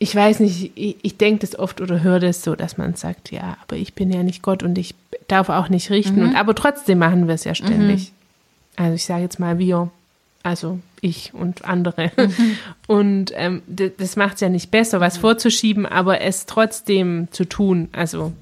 ich 0.00 0.14
weiß 0.16 0.40
nicht, 0.40 0.72
ich, 0.74 0.96
ich 1.02 1.16
denke 1.16 1.40
das 1.46 1.56
oft 1.56 1.80
oder 1.80 2.02
höre 2.02 2.18
das 2.18 2.42
so, 2.42 2.56
dass 2.56 2.76
man 2.76 2.96
sagt, 2.96 3.30
ja, 3.30 3.56
aber 3.62 3.76
ich 3.76 3.94
bin 3.94 4.10
ja 4.10 4.24
nicht 4.24 4.42
Gott 4.42 4.64
und 4.64 4.78
ich 4.78 4.96
darf 5.28 5.48
auch 5.48 5.68
nicht 5.68 5.90
richten. 5.90 6.20
Mhm. 6.20 6.28
Und, 6.28 6.36
aber 6.36 6.54
trotzdem 6.54 6.98
machen 6.98 7.26
wir 7.26 7.34
es 7.34 7.44
ja 7.44 7.54
ständig. 7.54 8.12
Mhm. 8.12 8.84
Also 8.84 8.94
ich 8.94 9.04
sage 9.04 9.22
jetzt 9.22 9.38
mal 9.38 9.58
wir, 9.58 9.90
also 10.42 10.80
ich 11.00 11.32
und 11.34 11.64
andere. 11.64 12.10
Mhm. 12.16 12.56
Und 12.86 13.32
ähm, 13.34 13.62
das 13.66 14.16
macht 14.16 14.34
es 14.34 14.40
ja 14.40 14.48
nicht 14.48 14.70
besser, 14.70 15.00
was 15.00 15.18
vorzuschieben, 15.18 15.86
aber 15.86 16.20
es 16.20 16.46
trotzdem 16.46 17.28
zu 17.30 17.44
tun. 17.44 17.88
Also 17.92 18.32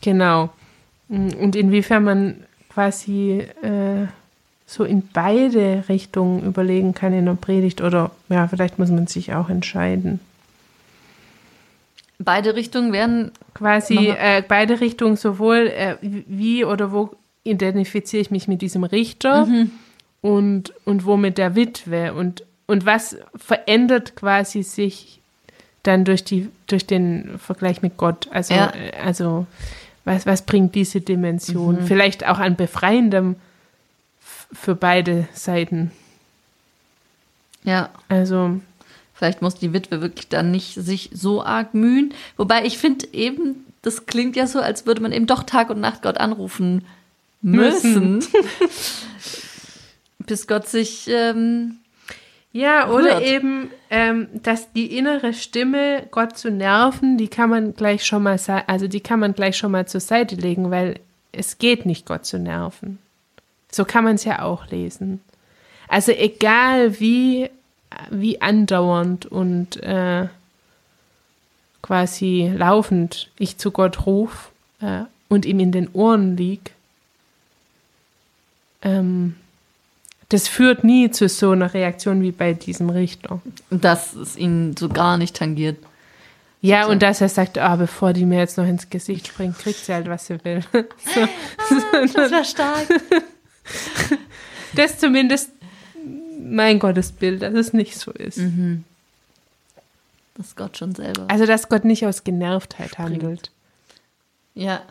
genau. 0.00 0.50
Und 1.08 1.56
inwiefern 1.56 2.04
man 2.04 2.36
quasi 2.72 3.44
äh, 3.62 4.06
so 4.66 4.84
in 4.84 5.06
beide 5.12 5.84
Richtungen 5.88 6.44
überlegen 6.44 6.94
kann 6.94 7.12
in 7.12 7.26
der 7.26 7.34
Predigt 7.34 7.82
oder 7.82 8.10
ja, 8.28 8.48
vielleicht 8.48 8.78
muss 8.78 8.90
man 8.90 9.06
sich 9.06 9.34
auch 9.34 9.48
entscheiden. 9.48 10.20
Beide 12.24 12.54
Richtungen 12.54 12.92
werden 12.92 13.32
quasi 13.54 14.08
äh, 14.08 14.42
beide 14.46 14.80
Richtungen 14.80 15.16
sowohl 15.16 15.68
äh, 15.68 15.96
wie 16.00 16.64
oder 16.64 16.92
wo 16.92 17.10
identifiziere 17.44 18.20
ich 18.20 18.30
mich 18.30 18.48
mit 18.48 18.62
diesem 18.62 18.84
Richter 18.84 19.46
mhm. 19.46 19.70
und, 20.20 20.72
und 20.84 21.04
wo 21.04 21.16
mit 21.16 21.38
der 21.38 21.54
Witwe 21.56 22.14
und, 22.14 22.44
und 22.66 22.86
was 22.86 23.16
verändert 23.34 24.14
quasi 24.14 24.62
sich 24.62 25.20
dann 25.82 26.04
durch 26.04 26.22
die 26.22 26.48
durch 26.68 26.86
den 26.86 27.38
Vergleich 27.38 27.82
mit 27.82 27.96
Gott 27.96 28.28
also 28.30 28.54
ja. 28.54 28.72
Äh, 28.74 28.92
also 29.04 29.46
was, 30.04 30.26
was 30.26 30.42
bringt 30.42 30.74
diese 30.74 31.00
Dimension? 31.00 31.76
Mhm. 31.76 31.86
Vielleicht 31.86 32.26
auch 32.26 32.38
an 32.38 32.56
befreiendem 32.56 33.36
für 34.52 34.74
beide 34.74 35.28
Seiten. 35.32 35.92
Ja. 37.64 37.90
Also. 38.08 38.60
Vielleicht 39.22 39.40
muss 39.40 39.54
die 39.54 39.72
Witwe 39.72 40.00
wirklich 40.00 40.26
dann 40.26 40.50
nicht 40.50 40.74
sich 40.74 41.08
so 41.12 41.44
arg 41.44 41.74
mühen. 41.74 42.12
Wobei 42.36 42.64
ich 42.64 42.76
finde 42.76 43.06
eben, 43.12 43.66
das 43.80 44.06
klingt 44.06 44.34
ja 44.34 44.48
so, 44.48 44.58
als 44.58 44.84
würde 44.84 45.00
man 45.00 45.12
eben 45.12 45.28
doch 45.28 45.44
Tag 45.44 45.70
und 45.70 45.78
Nacht 45.78 46.02
Gott 46.02 46.18
anrufen 46.18 46.84
müssen. 47.40 48.16
müssen. 48.16 48.32
bis 50.26 50.48
Gott 50.48 50.66
sich 50.66 51.06
ähm, 51.06 51.76
ja, 52.50 52.90
oder 52.90 53.14
Hört. 53.14 53.22
eben, 53.22 53.70
ähm, 53.90 54.26
dass 54.42 54.72
die 54.72 54.98
innere 54.98 55.34
Stimme, 55.34 56.08
Gott 56.10 56.36
zu 56.36 56.50
nerven, 56.50 57.16
die 57.16 57.28
kann 57.28 57.48
man 57.48 57.74
gleich 57.76 58.04
schon 58.04 58.24
mal, 58.24 58.40
also 58.66 58.88
die 58.88 59.00
kann 59.02 59.20
man 59.20 59.34
gleich 59.34 59.56
schon 59.56 59.70
mal 59.70 59.86
zur 59.86 60.00
Seite 60.00 60.34
legen, 60.34 60.72
weil 60.72 60.98
es 61.30 61.58
geht 61.58 61.86
nicht, 61.86 62.06
Gott 62.06 62.26
zu 62.26 62.40
nerven. 62.40 62.98
So 63.70 63.84
kann 63.84 64.02
man 64.02 64.16
es 64.16 64.24
ja 64.24 64.42
auch 64.42 64.66
lesen. 64.66 65.20
Also 65.86 66.10
egal 66.10 66.98
wie, 66.98 67.50
wie 68.10 68.40
andauernd 68.40 69.26
und 69.26 69.82
äh, 69.82 70.28
quasi 71.82 72.52
laufend 72.54 73.30
ich 73.38 73.58
zu 73.58 73.70
Gott 73.70 74.06
rufe 74.06 74.50
äh, 74.80 75.02
und 75.28 75.44
ihm 75.44 75.60
in 75.60 75.72
den 75.72 75.88
Ohren 75.92 76.36
lieg, 76.36 76.72
ähm, 78.82 79.36
das 80.28 80.48
führt 80.48 80.82
nie 80.82 81.10
zu 81.10 81.28
so 81.28 81.50
einer 81.50 81.74
Reaktion 81.74 82.22
wie 82.22 82.32
bei 82.32 82.54
diesem 82.54 82.88
Richter. 82.88 83.42
Dass 83.70 84.14
es 84.14 84.36
ihn 84.36 84.74
so 84.78 84.88
gar 84.88 85.18
nicht 85.18 85.36
tangiert. 85.36 85.76
Ja, 86.62 86.86
und 86.86 87.02
dass 87.02 87.20
er 87.20 87.28
sagt, 87.28 87.58
ah, 87.58 87.76
bevor 87.76 88.12
die 88.12 88.24
mir 88.24 88.38
jetzt 88.38 88.56
noch 88.56 88.66
ins 88.66 88.88
Gesicht 88.88 89.26
springt, 89.26 89.58
kriegt 89.58 89.84
sie 89.84 89.92
halt, 89.92 90.08
was 90.08 90.26
sie 90.26 90.42
will. 90.44 90.62
so. 90.72 91.28
Das 92.14 92.32
war 92.32 92.44
stark. 92.44 92.86
Das 94.74 94.98
zumindest 94.98 95.50
mein 96.42 96.78
Gottesbild, 96.78 97.42
dass 97.42 97.54
es 97.54 97.72
nicht 97.72 97.96
so 97.96 98.10
ist. 98.10 98.38
Mhm. 98.38 98.84
Dass 100.34 100.56
Gott 100.56 100.78
schon 100.78 100.94
selber. 100.94 101.26
Also, 101.28 101.46
dass 101.46 101.68
Gott 101.68 101.84
nicht 101.84 102.06
aus 102.06 102.24
Genervtheit 102.24 102.98
handelt. 102.98 103.50
Ja. 104.54 104.82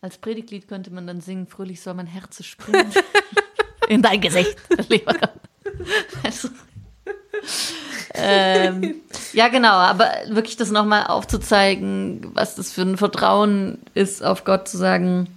Als 0.00 0.18
Predigtlied 0.18 0.68
könnte 0.68 0.90
man 0.90 1.06
dann 1.06 1.20
singen, 1.20 1.46
fröhlich 1.46 1.80
soll 1.80 1.94
mein 1.94 2.06
Herz 2.06 2.42
springen. 2.44 2.92
In 3.88 4.02
dein 4.02 4.20
Gesicht, 4.20 4.56
lieber 4.88 5.14
Gott. 5.14 5.30
Also, 6.22 6.48
ähm, 8.14 8.96
ja, 9.32 9.48
genau, 9.48 9.72
aber 9.72 10.10
wirklich 10.28 10.56
das 10.56 10.70
nochmal 10.70 11.06
aufzuzeigen, 11.06 12.30
was 12.34 12.56
das 12.56 12.72
für 12.72 12.82
ein 12.82 12.96
Vertrauen 12.96 13.78
ist, 13.94 14.22
auf 14.22 14.44
Gott 14.44 14.68
zu 14.68 14.76
sagen, 14.76 15.28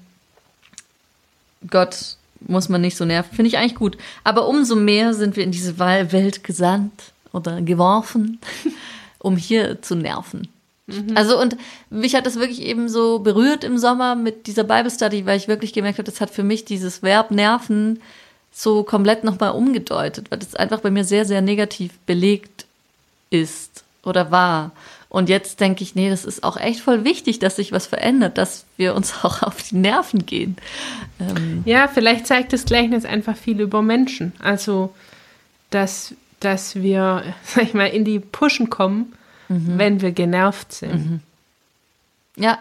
Gott 1.69 2.17
muss 2.41 2.69
man 2.69 2.81
nicht 2.81 2.97
so 2.97 3.05
nerven, 3.05 3.35
finde 3.35 3.47
ich 3.47 3.57
eigentlich 3.57 3.75
gut. 3.75 3.97
Aber 4.23 4.47
umso 4.47 4.75
mehr 4.75 5.13
sind 5.13 5.35
wir 5.35 5.43
in 5.43 5.51
diese 5.51 5.79
Welt 5.79 6.43
gesandt 6.43 7.11
oder 7.33 7.61
geworfen, 7.61 8.39
um 9.19 9.37
hier 9.37 9.81
zu 9.81 9.95
nerven. 9.95 10.47
Mhm. 10.87 11.15
Also 11.15 11.39
und 11.39 11.57
mich 11.89 12.15
hat 12.15 12.25
das 12.25 12.35
wirklich 12.35 12.61
eben 12.61 12.89
so 12.89 13.19
berührt 13.19 13.63
im 13.63 13.77
Sommer 13.77 14.15
mit 14.15 14.47
dieser 14.47 14.63
Bible 14.63 14.91
Study, 14.91 15.25
weil 15.25 15.37
ich 15.37 15.47
wirklich 15.47 15.73
gemerkt 15.73 15.97
habe, 15.97 16.09
das 16.09 16.21
hat 16.21 16.29
für 16.29 16.43
mich 16.43 16.65
dieses 16.65 17.01
Verb 17.01 17.31
nerven 17.31 17.99
so 18.51 18.83
komplett 18.83 19.23
nochmal 19.23 19.51
umgedeutet, 19.51 20.31
weil 20.31 20.39
das 20.39 20.55
einfach 20.55 20.79
bei 20.79 20.89
mir 20.89 21.03
sehr, 21.03 21.25
sehr 21.25 21.41
negativ 21.41 21.91
belegt 22.05 22.65
ist 23.29 23.83
oder 24.03 24.31
war. 24.31 24.71
Und 25.15 25.29
jetzt 25.29 25.61
denke 25.61 25.81
ich, 25.81 25.95
nee, 25.95 26.09
das 26.09 26.25
ist 26.25 26.43
auch 26.43 26.57
echt 26.57 26.81
voll 26.81 27.05
wichtig, 27.05 27.39
dass 27.39 27.55
sich 27.55 27.71
was 27.71 27.87
verändert, 27.87 28.37
dass 28.37 28.65
wir 28.77 28.95
uns 28.95 29.13
auch 29.23 29.43
auf 29.43 29.63
die 29.63 29.77
Nerven 29.77 30.25
gehen. 30.25 30.57
Ähm 31.19 31.63
ja, 31.65 31.87
vielleicht 31.87 32.27
zeigt 32.27 32.51
das 32.53 32.65
Gleichnis 32.65 33.05
einfach 33.05 33.37
viel 33.37 33.61
über 33.61 33.81
Menschen. 33.81 34.33
Also, 34.39 34.93
dass, 35.69 36.13
dass 36.39 36.75
wir, 36.75 37.23
sag 37.43 37.63
ich 37.63 37.73
mal, 37.73 37.87
in 37.87 38.03
die 38.03 38.19
Pushen 38.19 38.69
kommen 38.69 39.13
mhm. 39.47 39.77
wenn 39.77 40.01
wir 40.01 40.11
genervt 40.11 40.73
sind. 40.73 41.11
Mhm. 41.11 41.19
Ja. 42.35 42.59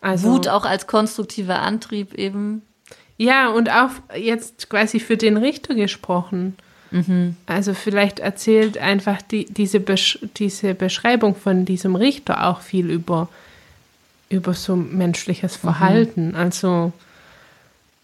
Also, 0.00 0.32
Wut 0.32 0.48
auch 0.48 0.64
als 0.64 0.86
konstruktiver 0.86 1.60
Antrieb 1.60 2.14
eben. 2.14 2.62
Ja, 3.16 3.50
und 3.50 3.70
auch 3.70 3.90
jetzt 4.16 4.68
quasi 4.68 4.98
für 4.98 5.16
den 5.16 5.36
Richter 5.36 5.74
gesprochen. 5.74 6.56
Also 7.46 7.74
vielleicht 7.74 8.18
erzählt 8.18 8.76
einfach 8.78 9.22
die, 9.22 9.46
diese, 9.46 9.80
Besch 9.80 10.18
diese 10.36 10.74
Beschreibung 10.74 11.34
von 11.34 11.64
diesem 11.64 11.96
Richter 11.96 12.46
auch 12.46 12.60
viel 12.60 12.90
über, 12.90 13.28
über 14.28 14.52
so 14.52 14.76
menschliches 14.76 15.56
Verhalten. 15.56 16.34
Also 16.34 16.92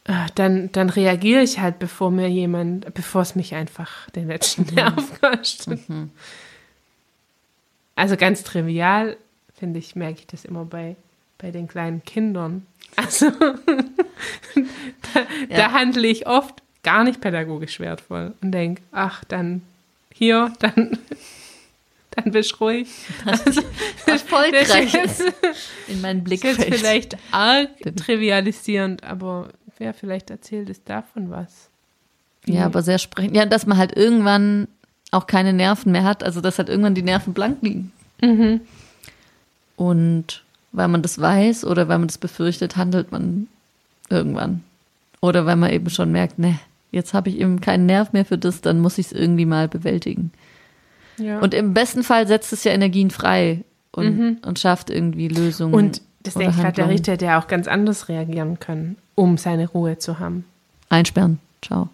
äh, 0.05 0.27
dann, 0.35 0.73
dann 0.73 0.89
reagiere 0.89 1.43
ich 1.43 1.61
halt, 1.61 1.79
bevor 1.79 2.11
mir 2.11 2.29
jemand, 2.29 2.93
bevor 2.95 3.21
es 3.23 3.35
mich 3.35 3.55
einfach 3.55 4.09
den 4.11 4.29
letzten 4.29 4.63
Nerv 4.75 5.21
kostet. 5.21 5.81
Also 7.95 8.17
ganz 8.17 8.43
trivial, 8.43 9.19
finde 9.55 9.81
ich, 9.81 9.97
merke 9.97 10.21
ich 10.21 10.27
das 10.27 10.47
immer 10.47 10.65
bei, 10.65 10.97
bei 11.37 11.51
den 11.51 11.69
kleinen 11.69 12.03
Kindern. 12.05 12.67
Also 12.97 13.31
da, 15.15 15.21
da 15.51 15.73
handle 15.73 16.07
ich 16.09 16.27
oft 16.27 16.63
gar 16.89 17.05
nicht 17.05 17.21
pädagogisch 17.21 17.81
wertvoll 17.81 18.33
und 18.41 18.51
denke, 18.53 18.81
ach, 18.93 19.23
dann 19.25 19.61
hier, 20.15 20.51
dann, 20.61 20.97
dann 22.13 22.33
bist 22.33 22.53
du 22.53 22.65
ruhig. 22.65 22.89
Also, 23.27 23.61
Erfolgreich 24.07 24.93
das 24.93 25.21
ist 25.21 25.35
in 25.89 26.01
meinen 26.01 26.25
Blickfeld. 26.25 26.75
vielleicht 26.75 27.19
arg 27.31 27.69
trivialisierend, 27.97 29.05
aber 29.05 29.51
wer 29.77 29.93
vielleicht 29.93 30.31
erzählt 30.31 30.71
es 30.71 30.83
davon 30.83 31.31
was. 31.31 31.69
Ja, 32.47 32.65
aber 32.65 32.81
sehr 32.81 32.99
sprechend. 32.99 33.37
Ja, 33.37 33.45
dass 33.45 33.67
man 33.67 33.77
halt 33.77 33.95
irgendwann 33.95 34.67
auch 35.11 35.27
keine 35.27 35.53
Nerven 35.53 35.93
mehr 35.93 36.05
hat, 36.05 36.25
also 36.25 36.41
dass 36.41 36.57
halt 36.57 36.71
irgendwann 36.71 36.95
die 36.95 37.03
Nerven 37.03 37.35
blank 37.35 37.59
liegen. 37.61 37.93
Und 39.77 40.43
weil 40.73 40.89
man 40.89 41.03
das 41.03 41.21
weiß 41.21 41.67
oder 41.67 41.89
weil 41.89 41.99
man 41.99 42.09
das 42.09 42.17
befürchtet, 42.17 42.77
handelt 42.77 43.13
man 43.13 43.49
irgendwann. 44.09 44.65
Oder 45.21 45.45
weil 45.45 45.57
man 45.57 45.71
eben 45.71 45.91
schon 45.91 46.11
merkt, 46.11 46.39
ne, 46.39 46.59
jetzt 46.91 47.15
habe 47.15 47.29
ich 47.29 47.39
eben 47.39 47.61
keinen 47.61 47.87
Nerv 47.87 48.13
mehr 48.13 48.25
für 48.25 48.39
das, 48.39 48.61
dann 48.61 48.81
muss 48.81 48.99
ich 48.99 49.07
es 49.07 49.13
irgendwie 49.13 49.47
mal 49.47 49.69
bewältigen. 49.69 50.33
Ja. 51.19 51.41
Und 51.41 51.55
im 51.55 51.75
besten 51.75 52.03
Fall 52.03 52.27
setzt 52.27 52.53
es 52.53 52.65
ja 52.65 52.73
Energien 52.73 53.11
frei 53.11 53.65
und, 53.93 54.39
und 54.47 54.59
schafft 54.59 54.91
irgendwie 54.91 55.29
Lösungen. 55.29 55.75
Und 55.75 56.03
das 56.23 56.35
denke 56.35 56.55
ich 56.57 56.63
gerade, 56.63 56.75
der. 56.75 56.89
Richter 56.89 57.13
hätte 57.13 57.25
ja 57.27 57.41
auch 57.41 57.49
ganz 57.49 57.67
anders 57.67 58.09
reagieren 58.09 58.61
können, 58.61 58.97
um 59.15 59.39
seine 59.39 59.69
Ruhe 59.69 59.99
zu 59.99 60.19
haben. 60.19 60.45
Einsperren. 60.89 61.39
Ciao. 61.63 61.89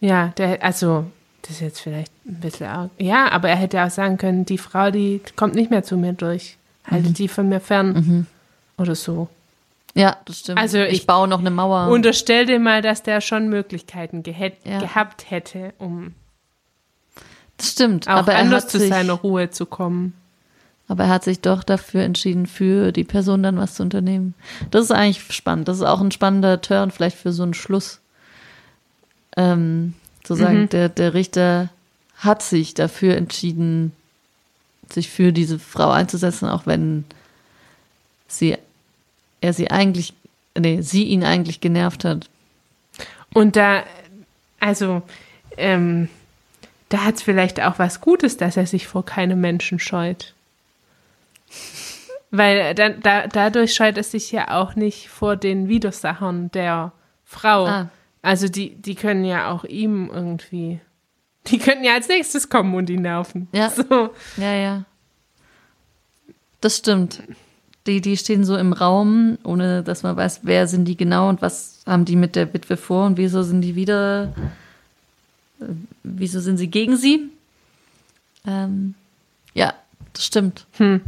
Ja, 0.00 0.28
der, 0.38 0.62
also, 0.62 1.04
das 1.42 1.52
ist 1.52 1.60
jetzt 1.60 1.80
vielleicht 1.80 2.12
ein 2.26 2.40
bisschen 2.40 2.66
arg. 2.66 2.90
Ja, 2.98 3.30
aber 3.30 3.50
er 3.50 3.56
hätte 3.56 3.82
auch 3.82 3.90
sagen 3.90 4.16
können, 4.16 4.46
die 4.46 4.58
Frau, 4.58 4.90
die 4.90 5.20
kommt 5.36 5.54
nicht 5.54 5.70
mehr 5.70 5.82
zu 5.82 5.96
mir 5.96 6.12
durch. 6.14 6.56
Halte 6.90 7.10
die 7.10 7.28
von 7.28 7.48
mir 7.48 7.60
fern. 7.60 8.26
Oder 8.78 8.94
so. 8.94 9.28
Ja, 9.94 10.16
das 10.24 10.40
stimmt. 10.40 10.58
Also 10.58 10.78
ich, 10.78 10.92
ich- 11.00 11.06
baue 11.06 11.26
noch 11.28 11.40
eine 11.40 11.50
Mauer. 11.50 11.88
Unterstell 11.88 12.46
dir 12.46 12.60
mal, 12.60 12.80
dass 12.82 13.02
der 13.02 13.20
schon 13.20 13.48
Möglichkeiten 13.48 14.22
Ja. 14.64 14.78
gehabt 14.78 15.30
hätte, 15.30 15.72
um 15.78 16.14
das 17.56 17.72
stimmt. 17.72 18.08
auch 18.08 18.12
aber 18.12 18.32
er 18.32 18.38
anders 18.38 18.64
hat 18.64 18.70
zu 18.70 18.78
sich, 18.78 18.88
seiner 18.88 19.14
Ruhe 19.14 19.50
zu 19.50 19.66
kommen. 19.66 20.14
Aber 20.88 21.04
er 21.04 21.10
hat 21.10 21.24
sich 21.24 21.40
doch 21.40 21.62
dafür 21.62 22.02
entschieden, 22.02 22.46
für 22.46 22.90
die 22.92 23.04
Person 23.04 23.42
dann 23.42 23.56
was 23.58 23.74
zu 23.74 23.82
unternehmen. 23.82 24.34
Das 24.70 24.82
ist 24.84 24.90
eigentlich 24.90 25.22
spannend. 25.34 25.68
Das 25.68 25.76
ist 25.76 25.84
auch 25.84 26.00
ein 26.00 26.10
spannender 26.10 26.60
Turn 26.60 26.90
vielleicht 26.90 27.16
für 27.16 27.32
so 27.32 27.42
einen 27.44 27.54
Schluss. 27.54 28.00
Ähm, 29.36 29.94
zu 30.24 30.34
sagen, 30.34 30.68
der, 30.68 30.88
der 30.88 31.14
Richter 31.14 31.68
hat 32.16 32.42
sich 32.42 32.74
dafür 32.74 33.16
entschieden, 33.16 33.92
sich 34.92 35.08
für 35.08 35.32
diese 35.32 35.58
Frau 35.60 35.90
einzusetzen, 35.90 36.48
auch 36.48 36.66
wenn 36.66 37.04
sie, 38.26 38.56
er 39.40 39.52
sie 39.52 39.70
eigentlich, 39.70 40.14
nee, 40.58 40.80
sie 40.80 41.04
ihn 41.04 41.24
eigentlich 41.24 41.60
genervt 41.60 42.04
hat. 42.04 42.28
Und 43.32 43.56
da, 43.56 43.84
also, 44.58 45.02
ähm, 45.56 46.08
da 46.88 47.04
hat 47.04 47.16
es 47.16 47.22
vielleicht 47.22 47.60
auch 47.60 47.78
was 47.78 48.00
Gutes, 48.00 48.36
dass 48.36 48.56
er 48.56 48.66
sich 48.66 48.86
vor 48.86 49.04
keinem 49.04 49.40
Menschen 49.40 49.78
scheut. 49.78 50.34
Weil 52.30 52.74
dann, 52.74 53.00
da, 53.00 53.26
dadurch 53.26 53.74
scheut 53.74 53.96
er 53.96 54.04
sich 54.04 54.30
ja 54.30 54.60
auch 54.60 54.76
nicht 54.76 55.08
vor 55.08 55.36
den 55.36 55.68
Widersachern 55.68 56.50
der 56.52 56.92
Frau. 57.24 57.66
Ah. 57.66 57.90
Also 58.22 58.48
die, 58.48 58.74
die 58.74 58.94
können 58.94 59.24
ja 59.24 59.50
auch 59.50 59.64
ihm 59.64 60.10
irgendwie, 60.12 60.80
die 61.46 61.58
könnten 61.58 61.84
ja 61.84 61.94
als 61.94 62.08
nächstes 62.08 62.48
kommen 62.48 62.74
und 62.74 62.90
ihn 62.90 63.02
nerven. 63.02 63.48
Ja. 63.52 63.70
So. 63.70 64.10
Ja, 64.36 64.54
ja. 64.54 64.84
Das 66.60 66.76
stimmt. 66.76 67.22
Die, 67.86 68.00
die 68.00 68.16
stehen 68.16 68.44
so 68.44 68.56
im 68.56 68.72
Raum, 68.74 69.38
ohne 69.42 69.82
dass 69.82 70.02
man 70.02 70.16
weiß, 70.16 70.40
wer 70.42 70.66
sind 70.66 70.84
die 70.84 70.96
genau 70.96 71.28
und 71.28 71.40
was 71.40 71.80
haben 71.86 72.04
die 72.04 72.16
mit 72.16 72.36
der 72.36 72.52
Witwe 72.52 72.76
vor 72.76 73.06
und 73.06 73.16
wieso 73.16 73.42
sind 73.42 73.62
die 73.62 73.74
wieder, 73.74 74.34
äh, 75.60 75.64
wieso 76.02 76.40
sind 76.40 76.58
sie 76.58 76.68
gegen 76.68 76.96
sie? 76.96 77.30
Ähm, 78.46 78.94
ja, 79.54 79.72
das 80.12 80.26
stimmt. 80.26 80.66
Hm. 80.76 81.00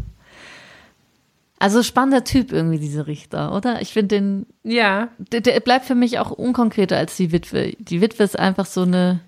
Also 1.59 1.83
spannender 1.83 2.25
Typ 2.25 2.53
irgendwie, 2.53 2.79
diese 2.79 3.07
Richter, 3.07 3.55
oder? 3.55 3.81
Ich 3.83 3.93
finde 3.93 4.09
den, 4.17 4.47
Ja, 4.65 5.09
der, 5.19 5.43
der 5.43 5.61
bleibt 5.61 5.85
für 5.85 5.95
mich 5.95 6.19
auch 6.19 6.31
unkonkreter 6.33 6.97
als 6.97 7.17
die 7.17 7.31
Witwe. 7.33 7.75
Die 7.79 8.01
Witwe 8.01 8.25
ist 8.25 8.37
einfach 8.39 8.67
so 8.67 8.83
eine 8.83 9.21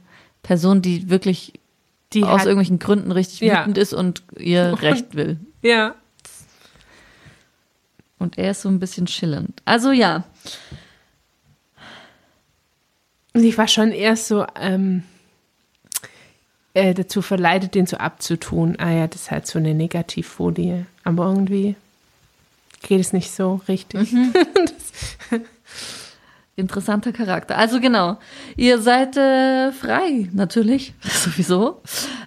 Person, 0.43 0.83
die 0.83 1.11
wirklich 1.11 1.53
die 2.13 2.25
aus 2.25 2.41
hat, 2.41 2.47
irgendwelchen 2.47 2.79
Gründen 2.81 3.13
richtig 3.13 3.41
Ja. 3.41 3.61
wütend 3.61 3.79
ist 3.79 3.93
und 3.93 4.23
ihr 4.37 4.77
Recht 4.83 5.15
will. 5.15 5.37
ja, 5.63 5.95
Und 8.25 8.39
er 8.39 8.51
ist 8.51 8.63
so 8.63 8.69
ein 8.69 8.81
bisschen 8.81 9.07
schillernd. 9.07 9.63
Also 9.65 9.93
ja, 9.93 10.25
Und 13.35 13.45
ich 13.45 13.59
war 13.59 13.69
schon 13.69 13.91
erst 13.91 14.29
so 14.29 14.47
ähm, 14.59 15.03
äh, 16.73 16.95
dazu 16.95 17.21
verleitet, 17.21 17.75
den 17.75 17.87
so 17.87 17.97
abzutun. 17.97 18.77
Ah 18.79 18.91
ja, 18.91 19.07
das 19.07 19.23
ist 19.23 19.31
halt 19.31 19.47
so 19.47 19.59
eine 19.59 19.75
Negativfolie. 19.75 20.87
Aber 21.03 21.27
irgendwie 21.27 21.77
geht 22.83 23.01
es 23.01 23.13
nicht 23.13 23.33
so 23.33 23.61
richtig. 23.69 24.15
interessanter 26.57 27.13
Charakter. 27.13 27.59
Also 27.59 27.81
genau, 27.81 28.19
ihr 28.57 28.81
seid 28.81 29.17
äh, 29.17 29.73
frei, 29.73 30.29
natürlich, 30.33 30.95
sowieso, 31.01 31.83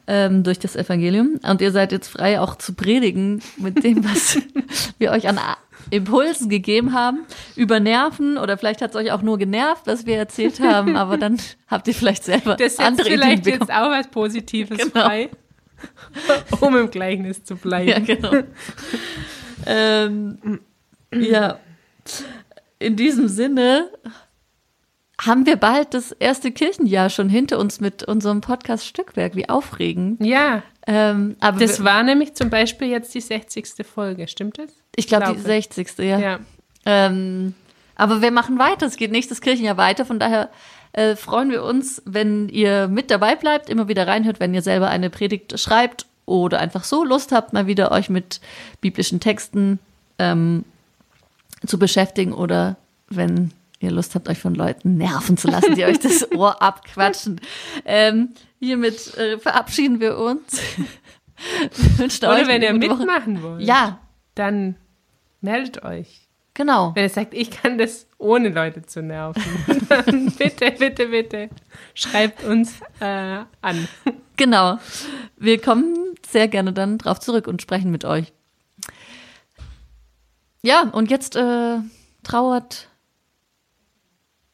ähm, 0.08 0.44
durch 0.44 0.60
das 0.60 0.76
Evangelium. 0.76 1.40
Und 1.44 1.62
ihr 1.62 1.72
seid 1.72 1.94
jetzt 1.94 2.10
frei 2.10 2.42
auch 2.42 2.56
zu 2.56 2.74
predigen 2.74 3.42
mit 3.56 3.84
dem, 3.84 4.04
was 4.04 4.38
wir 4.98 5.12
euch 5.12 5.30
an 5.30 5.40
Impulsen 5.90 6.50
gegeben 6.50 6.94
haben, 6.94 7.26
über 7.56 7.80
Nerven 7.80 8.38
oder 8.38 8.58
vielleicht 8.58 8.82
hat 8.82 8.92
es 8.92 8.96
euch 8.96 9.12
auch 9.12 9.22
nur 9.22 9.38
genervt, 9.38 9.84
was 9.86 10.06
wir 10.06 10.18
erzählt 10.18 10.60
haben, 10.60 10.96
aber 10.96 11.18
dann 11.18 11.38
habt 11.68 11.88
ihr 11.88 11.94
vielleicht 11.94 12.24
selber 12.24 12.56
Das 12.56 12.80
andere 12.80 13.10
vielleicht 13.10 13.48
Ideen 13.48 13.60
jetzt 13.60 13.72
auch 13.72 13.90
was 13.90 14.08
Positives 14.10 14.78
Genau. 14.78 14.92
frei, 14.92 15.30
um 16.60 16.76
im 16.76 16.90
Gleichnis 16.90 17.44
zu 17.44 17.56
bleiben. 17.56 17.90
Ja, 17.90 18.00
genau. 18.00 18.32
ähm, 19.66 20.60
ja, 21.14 21.60
in 22.80 22.96
diesem 22.96 23.28
Sinne 23.28 23.90
haben 25.20 25.46
wir 25.46 25.56
bald 25.56 25.94
das 25.94 26.12
erste 26.12 26.52
Kirchenjahr 26.52 27.10
schon 27.10 27.30
hinter 27.30 27.60
uns 27.60 27.80
mit 27.80 28.04
unserem 28.04 28.42
Podcast 28.42 28.86
Stückwerk. 28.86 29.36
Wie 29.36 29.50
aufregend. 29.50 30.24
Ja, 30.24 30.64
Ähm, 30.86 31.36
aber 31.40 31.60
das 31.60 31.84
war 31.84 32.02
nämlich 32.04 32.34
zum 32.36 32.50
Beispiel 32.50 32.88
jetzt 32.88 33.14
die 33.14 33.20
60. 33.20 33.86
Folge, 33.86 34.28
stimmt 34.28 34.58
das? 34.58 34.72
ich 34.96 35.08
glaube, 35.08 35.28
die 35.28 35.34
glaube. 35.34 35.48
60. 35.48 35.98
Ja. 36.00 36.20
Ja. 36.20 36.40
Ähm, 36.86 37.54
aber 37.96 38.22
wir 38.22 38.32
machen 38.32 38.60
weiter. 38.60 38.86
Es 38.86 38.98
geht 38.98 39.12
nächstes 39.12 39.42
Kirchenjahr 39.42 39.78
weiter. 39.78 40.06
Von 40.06 40.20
daher 40.20 40.50
äh, 40.94 41.16
freuen 41.16 41.52
wir 41.52 41.64
uns, 41.64 42.02
wenn 42.06 42.48
ihr 42.50 42.88
mit 42.88 43.12
dabei 43.12 43.36
bleibt, 43.36 43.70
immer 43.70 43.88
wieder 43.88 44.08
reinhört, 44.08 44.40
wenn 44.40 44.54
ihr 44.54 44.62
selber 44.62 44.90
eine 44.90 45.10
Predigt 45.10 45.60
schreibt 45.60 46.06
oder 46.26 46.60
einfach 46.60 46.84
so 46.84 47.04
Lust 47.04 47.32
habt, 47.32 47.54
mal 47.54 47.68
wieder 47.68 47.92
euch 47.92 48.10
mit 48.10 48.40
biblischen 48.82 49.20
Texten 49.20 49.80
ähm, 50.20 50.64
zu 51.66 51.80
beschäftigen 51.80 52.34
oder 52.34 52.76
wenn 53.10 53.52
ihr 53.80 53.92
Lust 53.92 54.16
habt, 54.16 54.28
euch 54.30 54.40
von 54.40 54.56
Leuten 54.56 54.98
nerven 54.98 55.38
zu 55.38 55.48
lassen, 55.50 55.76
die 55.76 55.84
euch 55.86 56.00
das 56.00 56.32
Ohr 56.32 56.62
abquatschen. 56.62 57.40
Ähm, 57.86 58.30
hiermit 58.60 59.16
äh, 59.18 59.38
verabschieden 59.38 60.00
wir 60.00 60.18
uns. 60.18 60.62
Wir 61.98 62.06
Oder 62.08 62.48
wenn 62.48 62.64
ihr 62.64 62.74
gute 62.74 62.90
Woche. 62.90 62.98
mitmachen 63.06 63.44
wollt, 63.44 63.62
Ja, 63.62 64.00
dann 64.34 64.76
meldet 65.42 65.84
euch. 65.84 66.28
genau. 66.56 66.94
Wenn 66.96 67.04
ihr 67.04 67.10
sagt, 67.12 67.36
ich 67.36 67.52
kann 67.52 67.78
das 67.78 68.08
ohne 68.18 68.50
Leute 68.50 68.82
zu 68.82 69.04
nerven, 69.04 69.44
dann 69.90 70.32
bitte, 70.32 70.72
bitte, 70.72 71.06
bitte 71.10 71.50
schreibt 71.94 72.44
uns 72.44 72.80
äh, 73.00 73.44
an. 73.62 73.88
Genau. 74.36 74.80
Wir 75.38 75.62
kommen 75.62 75.94
sehr 76.28 76.48
gerne 76.48 76.74
dann 76.74 76.98
drauf 76.98 77.20
zurück 77.20 77.46
und 77.48 77.62
sprechen 77.62 77.92
mit 77.92 78.04
euch. 78.04 78.34
Ja, 80.64 80.90
und 80.92 81.12
jetzt 81.12 81.36
äh, 81.36 81.78
trauert 82.24 82.90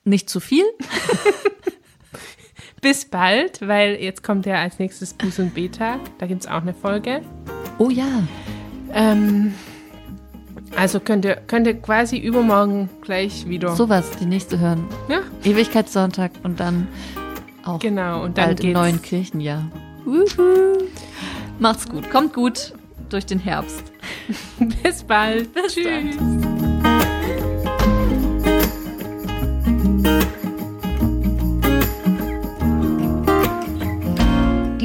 nicht 0.03 0.29
zu 0.29 0.39
viel. 0.39 0.65
Bis 2.81 3.05
bald, 3.05 3.65
weil 3.65 3.95
jetzt 4.01 4.23
kommt 4.23 4.45
ja 4.45 4.55
als 4.55 4.77
nächstes 4.77 5.17
Buß- 5.17 5.39
und 5.39 5.53
B-Tag. 5.53 5.99
Da 6.19 6.25
gibt 6.27 6.41
es 6.41 6.47
auch 6.47 6.61
eine 6.61 6.73
Folge. 6.73 7.21
Oh 7.77 7.89
ja. 7.89 8.23
Ähm, 8.93 9.53
Also 10.75 10.99
könnt 10.99 11.23
ihr, 11.23 11.35
könnt 11.47 11.65
ihr 11.65 11.75
quasi 11.75 12.17
übermorgen 12.17 12.89
gleich 13.01 13.47
wieder. 13.47 13.73
Sowas, 13.75 14.09
die 14.19 14.25
nächste 14.25 14.59
hören. 14.59 14.85
Ja. 15.07 15.19
Ewigkeitssonntag 15.45 16.31
und 16.43 16.59
dann 16.59 16.87
auch 17.63 17.79
Genau, 17.79 18.23
und 18.23 18.37
dann 18.37 18.47
bald 18.47 18.59
im 18.61 18.73
neuen 18.73 19.01
Kirchenjahr. 19.01 19.71
Wuhu. 20.03 20.83
Macht's 21.59 21.87
gut, 21.87 22.09
kommt 22.11 22.33
gut 22.33 22.73
durch 23.09 23.25
den 23.25 23.39
Herbst. 23.39 23.81
Bis 24.83 25.03
bald. 25.03 25.53
Bis 25.53 25.73
Tschüss. 25.75 26.17
dann. 26.17 26.52